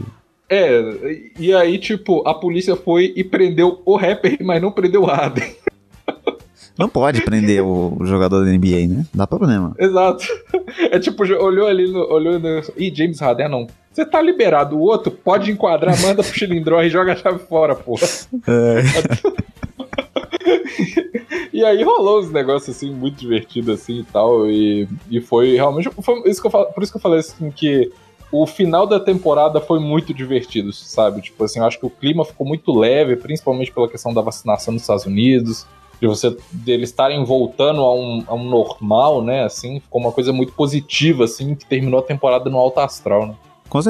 [0.55, 5.07] é, e aí, tipo, a polícia foi e prendeu o rapper, mas não prendeu o
[5.07, 5.55] Harden.
[6.77, 9.07] Não pode prender o jogador da NBA, né?
[9.15, 9.75] Dá problema.
[9.79, 10.25] Exato.
[10.91, 12.63] É tipo, olhou ali, no, olhou no.
[12.77, 13.67] Ih, James Harden, não.
[13.93, 14.77] Você tá liberado.
[14.77, 18.09] O outro pode enquadrar, manda pro Chilindró e joga a chave fora, porra.
[18.49, 18.83] É.
[21.53, 24.51] e aí rolou uns negócios assim, muito divertidos assim e tal.
[24.51, 25.89] E, e foi realmente.
[26.03, 27.93] Foi isso que eu falo, por isso que eu falei assim que
[28.43, 31.23] o final da temporada foi muito divertido, sabe?
[31.23, 34.73] Tipo assim, eu acho que o clima ficou muito leve, principalmente pela questão da vacinação
[34.73, 35.67] nos Estados Unidos
[36.01, 39.45] de você deles estarem voltando a um, a um normal, né?
[39.45, 43.35] Assim, ficou uma coisa muito positiva, assim, que terminou a temporada no alto astral, né?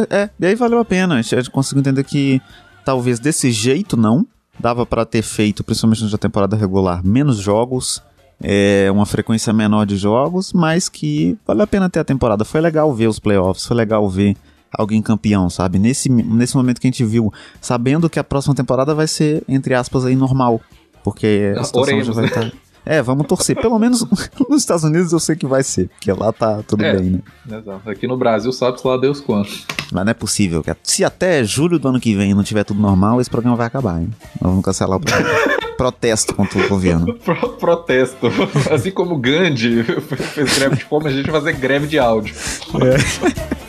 [0.09, 1.17] É, e aí valeu a pena.
[1.17, 2.41] A gente conseguiu entender que
[2.85, 4.27] talvez desse jeito não.
[4.57, 8.01] Dava para ter feito, principalmente na temporada regular, menos jogos,
[8.43, 12.45] é, uma frequência menor de jogos, mas que valeu a pena ter a temporada.
[12.45, 14.37] Foi legal ver os playoffs, foi legal ver
[14.73, 15.79] alguém campeão, sabe?
[15.79, 19.75] Nesse, nesse momento que a gente viu, sabendo que a próxima temporada vai ser, entre
[19.75, 20.61] aspas, aí normal.
[21.03, 22.45] Porque a situação Oremos, já vai estar.
[22.45, 22.53] Né?
[22.87, 23.57] É, vamos torcer.
[23.57, 24.05] Pelo menos
[24.49, 26.97] nos Estados Unidos eu sei que vai ser, porque lá tá tudo É.
[26.97, 27.11] bem,
[27.47, 27.59] né?
[27.59, 27.89] Exato.
[27.91, 29.49] Aqui no Brasil, sabe-se lá Deus quando.
[29.93, 30.63] Mas não é possível.
[30.63, 30.77] cara.
[30.83, 34.01] Se até julho do ano que vem não tiver tudo normal, esse programa vai acabar,
[34.01, 34.11] hein?
[34.41, 35.29] Nós vamos cancelar o programa.
[35.77, 37.15] Protesto contra o governo.
[37.15, 38.29] Pro- protesto.
[38.73, 39.83] Assim como o Gandhi
[40.35, 42.35] fez greve de fome, a gente vai fazer greve de áudio.
[42.35, 43.64] I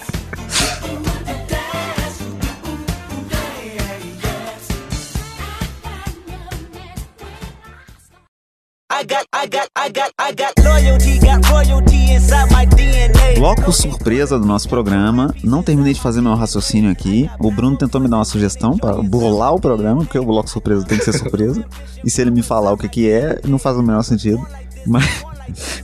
[13.37, 15.35] Bloco surpresa do nosso programa.
[15.43, 17.29] Não terminei de fazer meu raciocínio aqui.
[17.37, 20.85] O Bruno tentou me dar uma sugestão para bolar o programa, porque o bloco surpresa
[20.85, 21.65] tem que ser surpresa.
[22.01, 24.41] e se ele me falar o que, que é, não faz o menor sentido.
[24.87, 25.25] Mas,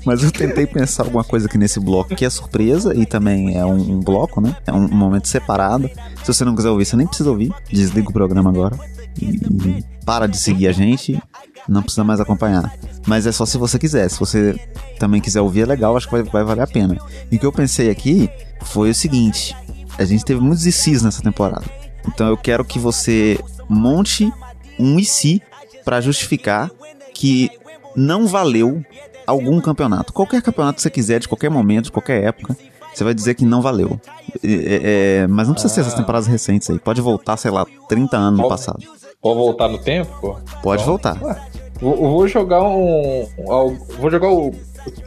[0.06, 3.66] mas eu tentei pensar alguma coisa aqui nesse bloco que é surpresa e também é
[3.66, 4.56] um, um bloco, né?
[4.66, 5.90] É um, um momento separado.
[6.24, 7.54] Se você não quiser ouvir, você nem precisa ouvir.
[7.70, 8.80] Desliga o programa agora.
[9.22, 11.22] E, e para de seguir a gente.
[11.68, 12.74] Não precisa mais acompanhar.
[13.06, 14.10] Mas é só se você quiser.
[14.10, 14.60] Se você
[15.00, 15.96] também quiser ouvir, é legal.
[15.96, 16.98] Acho que vai, vai valer a pena.
[17.32, 18.30] E o que eu pensei aqui
[18.64, 19.56] foi o seguinte:
[19.98, 21.66] a gente teve muitos ICs nessa temporada.
[22.08, 23.40] Então eu quero que você
[23.70, 24.32] monte
[24.80, 25.42] um IC
[25.86, 26.72] para justificar
[27.14, 27.50] que
[27.96, 28.84] não valeu
[29.26, 30.14] algum campeonato.
[30.14, 32.58] Qualquer campeonato que você quiser, de qualquer momento, de qualquer época,
[32.94, 34.00] você vai dizer que não valeu.
[34.44, 36.80] É, é, mas não precisa ser essas temporadas recentes aí.
[36.80, 38.84] Pode voltar, sei lá, 30 anos no passado.
[39.22, 40.40] Pode voltar no tempo?
[40.64, 41.48] Pode Então, voltar.
[41.80, 43.22] Vou, eu vou jogar um.
[43.38, 44.52] um- Vou jogar o.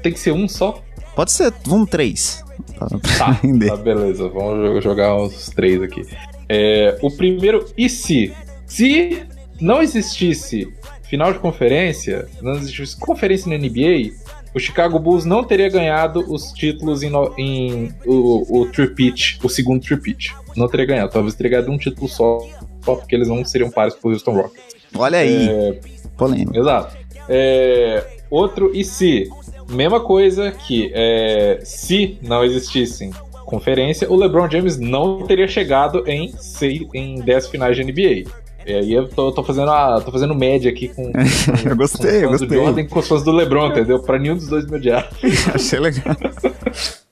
[0.03, 0.81] Tem que ser um só?
[1.17, 2.45] Pode ser, vamos três.
[2.79, 4.29] Pra, pra Tá, tá, beleza.
[4.29, 6.03] Vamos jo- jogar os três aqui.
[6.49, 8.33] É, o primeiro, e se?
[8.67, 9.23] Se
[9.61, 10.73] não existisse
[11.05, 14.13] final de conferência, não existisse conferência na NBA,
[14.55, 19.81] o Chicago Bulls não teria ganhado os títulos em, em o, o tripit, o segundo
[19.83, 20.35] tripit.
[20.57, 21.13] Não teria ganhado.
[21.13, 22.39] Talvez teria ganhado um título só,
[22.85, 24.75] só porque eles não seriam pares pro Houston Rockets.
[24.97, 25.81] Olha aí, É,
[26.17, 26.59] polêmica.
[26.59, 26.97] Exato.
[27.29, 29.29] É, outro e se.
[29.71, 33.11] Mesma coisa que é, se não existissem
[33.47, 38.31] conferência, o LeBron James não teria chegado em, seis, em 10 finais de NBA.
[38.67, 41.19] E aí eu tô, tô fazendo a, tô fazendo média aqui com, com
[41.69, 42.59] Eu gostei, com eu os fãs do gostei.
[42.59, 44.01] Jordan com os fãs do LeBron, entendeu?
[44.03, 45.09] Pra nenhum dos dois me odiar.
[45.55, 46.15] Achei legal.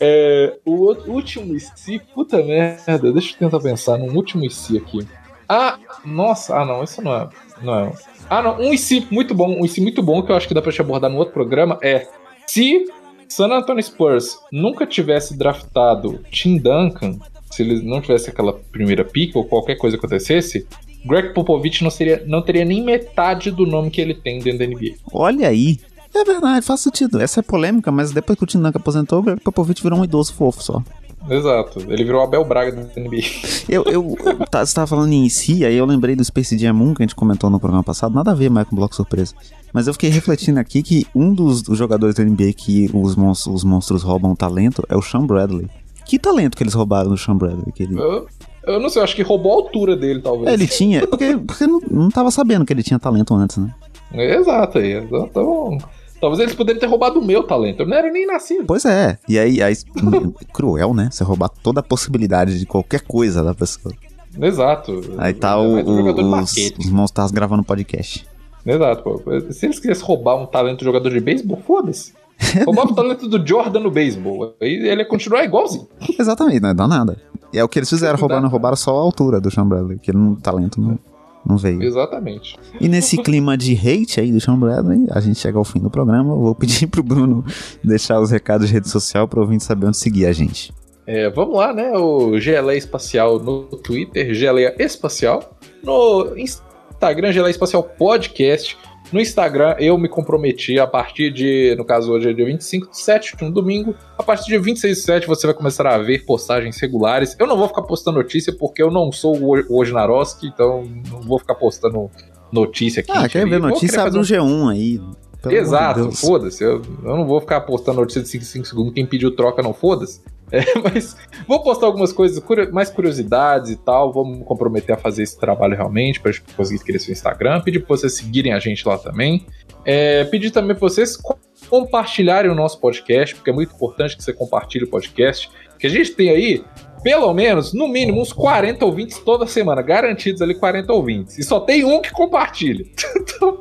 [0.00, 5.06] É, o outro- último IC, puta merda, deixa eu tentar pensar num último IC aqui.
[5.48, 7.28] Ah, nossa, ah não, isso não é.
[7.62, 7.92] Não é.
[8.28, 10.62] Ah, não, um IC muito bom, um IC muito bom que eu acho que dá
[10.62, 12.06] pra te abordar no outro programa é
[12.46, 12.86] se
[13.28, 17.18] San Antonio Spurs nunca tivesse draftado Tim Duncan,
[17.50, 20.66] se eles não tivessem aquela primeira pick ou qualquer coisa acontecesse,
[21.04, 24.66] Greg Popovich não, seria, não teria nem metade do nome que ele tem dentro da
[24.66, 24.94] NBA.
[25.12, 25.78] Olha aí.
[26.14, 27.20] É verdade, faz sentido.
[27.20, 30.04] Essa é polêmica, mas depois que o Tim Duncan aposentou, o Greg Popovich virou um
[30.04, 30.82] idoso fofo só.
[31.28, 33.20] Exato, ele virou Abel Braga da NBA.
[33.68, 36.72] Eu, eu, eu tá, você tava falando em si, aí eu lembrei do Space Jam
[36.72, 38.96] 1 que a gente comentou no programa passado, nada a ver mais com o Bloco
[38.96, 39.32] Surpresa.
[39.72, 43.54] Mas eu fiquei refletindo aqui que um dos, dos jogadores da NBA que os monstros,
[43.54, 45.68] os monstros roubam talento é o Sean Bradley.
[46.04, 47.72] Que talento que eles roubaram do Sean Bradley?
[47.78, 48.26] Eu,
[48.64, 50.48] eu não sei, acho que roubou a altura dele, talvez.
[50.48, 53.72] É, ele tinha, porque, porque não, não tava sabendo que ele tinha talento antes, né?
[54.12, 54.94] Exato aí.
[54.94, 55.78] Então,
[56.20, 57.80] talvez eles poderiam ter roubado o meu talento.
[57.82, 58.64] Eu não era nem nascido.
[58.66, 59.18] Pois é.
[59.28, 59.74] E aí, aí
[60.52, 61.08] cruel, né?
[61.10, 63.94] Você roubar toda a possibilidade de qualquer coisa da pessoa.
[64.40, 65.00] Exato.
[65.18, 68.26] Aí tá o, o- os, os monstros gravando podcast.
[68.64, 69.20] Exato, pô.
[69.50, 72.12] Se eles quisessem roubar um talento de jogador de beisebol, foda-se.
[72.64, 74.54] Roubava o talento do Jordan no beisebol.
[74.60, 75.86] Aí ele ia continuar igualzinho.
[76.18, 77.16] Exatamente, não dá nada.
[77.52, 80.10] E é o que eles fizeram, roubaram, roubaram só a altura do Sean Bradley, que
[80.10, 80.98] ele não, talento não,
[81.44, 81.82] não veio.
[81.82, 82.56] Exatamente.
[82.80, 85.90] E nesse clima de hate aí do Sean Bradley, a gente chega ao fim do
[85.90, 86.32] programa.
[86.32, 87.44] Eu vou pedir pro Bruno
[87.82, 90.72] deixar os recados de rede social para o ouvinte saber onde seguir a gente.
[91.06, 91.92] É, vamos lá, né?
[91.96, 95.56] O GLE Espacial no Twitter, GLE Espacial.
[95.82, 98.76] No Instagram, GLE Espacial Podcast.
[99.12, 102.98] No Instagram, eu me comprometi a partir de, no caso hoje é dia 25 de
[103.00, 103.94] 7, um domingo.
[104.16, 107.34] A partir de 26 de 7 você vai começar a ver postagens regulares.
[107.38, 111.40] Eu não vou ficar postando notícia porque eu não sou o Wojnarowski, então não vou
[111.40, 112.08] ficar postando
[112.52, 113.10] notícia aqui.
[113.12, 114.00] Ah, quer ver notícia?
[114.02, 115.00] Abre um G1 aí.
[115.42, 116.62] Pelo Exato, foda-se.
[116.62, 118.92] Eu, eu não vou ficar postando notícia de 5 5 segundos.
[118.92, 120.20] Quem pediu troca não foda-se.
[120.52, 122.42] É, mas vou postar algumas coisas,
[122.72, 124.12] mais curiosidades e tal.
[124.12, 127.60] Vamos me comprometer a fazer esse trabalho realmente para conseguir crescer o Instagram.
[127.60, 129.46] Pedir para vocês seguirem a gente lá também.
[129.84, 131.38] É, pedir também para vocês co-
[131.68, 135.48] compartilharem o nosso podcast, porque é muito importante que você compartilhe o podcast.
[135.78, 136.64] Que a gente tem aí,
[137.02, 139.80] pelo menos, no mínimo, uns 40 ouvintes toda semana.
[139.82, 141.38] Garantidos ali 40 ouvintes.
[141.38, 142.84] E só tem um que compartilha.
[143.16, 143.58] então,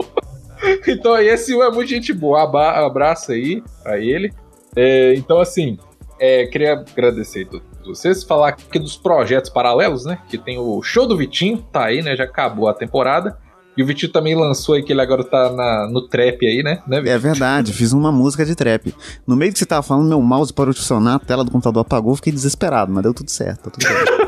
[0.87, 2.43] então esse um é muito gente boa.
[2.85, 4.33] Abraço aí pra ele.
[4.75, 5.77] É, então, assim,
[6.19, 8.23] é, queria agradecer a todos vocês.
[8.23, 10.19] Falar aqui dos projetos paralelos, né?
[10.29, 12.15] Que tem o show do Vitinho, tá aí, né?
[12.15, 13.37] Já acabou a temporada.
[13.77, 16.83] E o Vitinho também lançou aí que ele agora tá na, no trap aí, né?
[16.85, 18.93] né é verdade, fiz uma música de trap.
[19.25, 21.81] No meio que você tava falando, meu mouse parou de funcionar, a tela do computador
[21.81, 23.69] apagou, fiquei desesperado, mas deu tudo certo.
[23.69, 24.19] Tá tudo certo.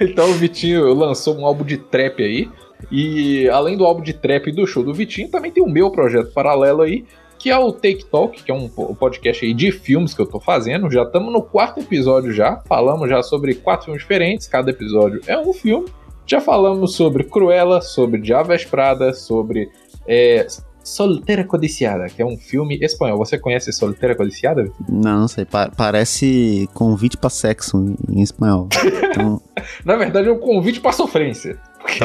[0.02, 2.50] então o Vitinho lançou um álbum de trap aí.
[2.90, 5.90] E além do álbum de trap e do show do Vitinho, também tem o meu
[5.90, 7.04] projeto paralelo aí,
[7.38, 10.40] que é o Take Talk, que é um podcast aí de filmes que eu tô
[10.40, 10.90] fazendo.
[10.90, 15.38] Já estamos no quarto episódio já, falamos já sobre quatro filmes diferentes, cada episódio é
[15.38, 15.86] um filme.
[16.26, 19.70] Já falamos sobre Cruella, sobre Diabo Prada, sobre
[20.08, 20.44] é,
[20.86, 23.18] Solteira Codiciada, que é um filme espanhol.
[23.18, 24.70] Você conhece Solteira Codiciada?
[24.88, 25.44] Não, não sei.
[25.44, 28.68] Pa parece convite para sexo em espanhol.
[29.16, 29.40] Então...
[29.84, 31.58] Na verdade, é um convite para sofrência.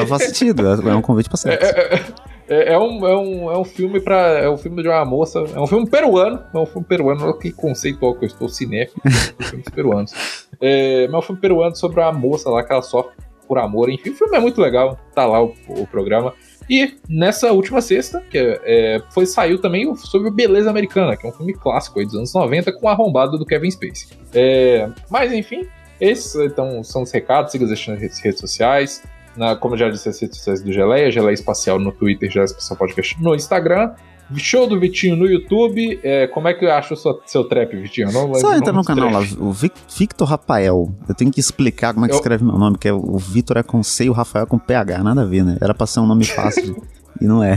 [0.08, 1.66] Faz sentido, é um convite para sexo.
[1.66, 4.88] É, é, é, é, um, é, um, é um filme para É um filme de
[4.88, 5.44] uma moça.
[5.54, 6.42] É um filme peruano.
[6.52, 7.24] É um filme peruano.
[7.24, 9.00] Olha que conceitual que eu estou cinéfilo.
[9.40, 10.12] filmes peruanos.
[10.60, 13.12] É, mas é um filme peruano sobre uma moça lá que ela sofre
[13.46, 13.90] por amor.
[13.90, 14.98] Enfim, o filme é muito legal.
[15.14, 16.34] Tá lá o, o programa.
[16.68, 21.32] E nessa última sexta, que é, foi, saiu também sobre Beleza Americana, que é um
[21.32, 24.08] filme clássico aí dos anos 90 com a arrombada do Kevin Spacey.
[24.32, 25.66] É, mas enfim,
[26.00, 29.02] esses então, são os recados, siga as redes sociais.
[29.36, 32.46] Na, como eu já disse, as redes sociais do Geleia, Geleia Espacial no Twitter, Geleia
[32.46, 33.92] Espacial Podcast no Instagram.
[34.36, 36.00] Show do Vitinho no YouTube.
[36.02, 38.10] É, como é que eu acho o seu, seu trap, Vitinho?
[38.12, 40.90] Não, Só entra no canal lá, o Victor Rafael.
[41.08, 42.18] Eu tenho que explicar como é que eu...
[42.18, 44.58] escreve meu nome, que é o Victor é com C e o Rafael é com
[44.58, 45.58] PH, nada a ver, né?
[45.60, 46.82] Era pra ser um nome fácil
[47.20, 47.56] e não é.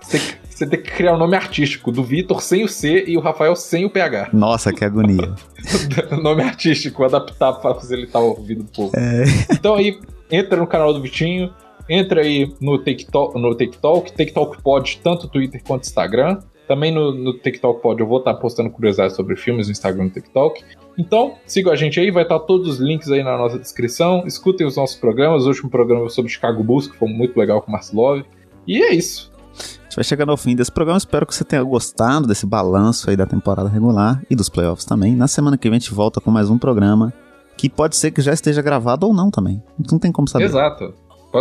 [0.00, 3.20] Você, você tem que criar um nome artístico, do Vitor sem o C e o
[3.20, 4.30] Rafael sem o PH.
[4.32, 5.34] Nossa, que agonia.
[6.22, 8.92] nome artístico, adaptar pra facilitar o ouvido do povo.
[8.96, 9.24] É.
[9.50, 9.98] Então aí,
[10.32, 11.52] entra no canal do Vitinho,
[11.88, 16.40] entra aí no TikTok, no TikTok, TikTok pode tanto Twitter quanto Instagram.
[16.66, 20.06] Também no, no TikTok pode, eu vou estar postando curiosidades sobre filmes no Instagram e
[20.06, 20.64] no TikTok.
[20.96, 24.24] Então, sigam a gente aí, vai estar todos os links aí na nossa descrição.
[24.26, 25.44] Escutem os nossos programas.
[25.44, 28.22] O último programa sobre Chicago Bulls, que foi muito legal com o Marcelov.
[28.66, 29.30] E é isso.
[29.54, 30.98] A gente vai chegando ao fim desse programa.
[30.98, 35.16] Espero que você tenha gostado desse balanço aí da temporada regular e dos playoffs também.
[35.16, 37.12] Na semana que vem a gente volta com mais um programa
[37.56, 39.62] que pode ser que já esteja gravado ou não também.
[39.90, 40.44] Não tem como saber.
[40.44, 40.94] Exato.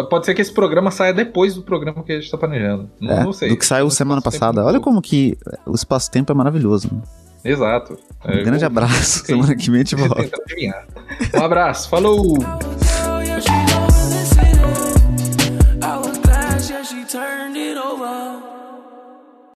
[0.10, 2.90] Pode ser que esse programa saia depois do programa que a gente está planejando.
[3.00, 3.50] Não, é, não, sei.
[3.50, 4.64] Do que saiu semana passada.
[4.64, 6.90] Olha como que o espaço-tempo é maravilhoso.
[6.94, 7.02] Né?
[7.44, 7.98] Exato.
[8.26, 9.26] Um é, grande abraço.
[9.28, 10.30] Semana que vem a gente volta.
[11.38, 11.90] Um abraço.
[11.90, 12.38] Falou!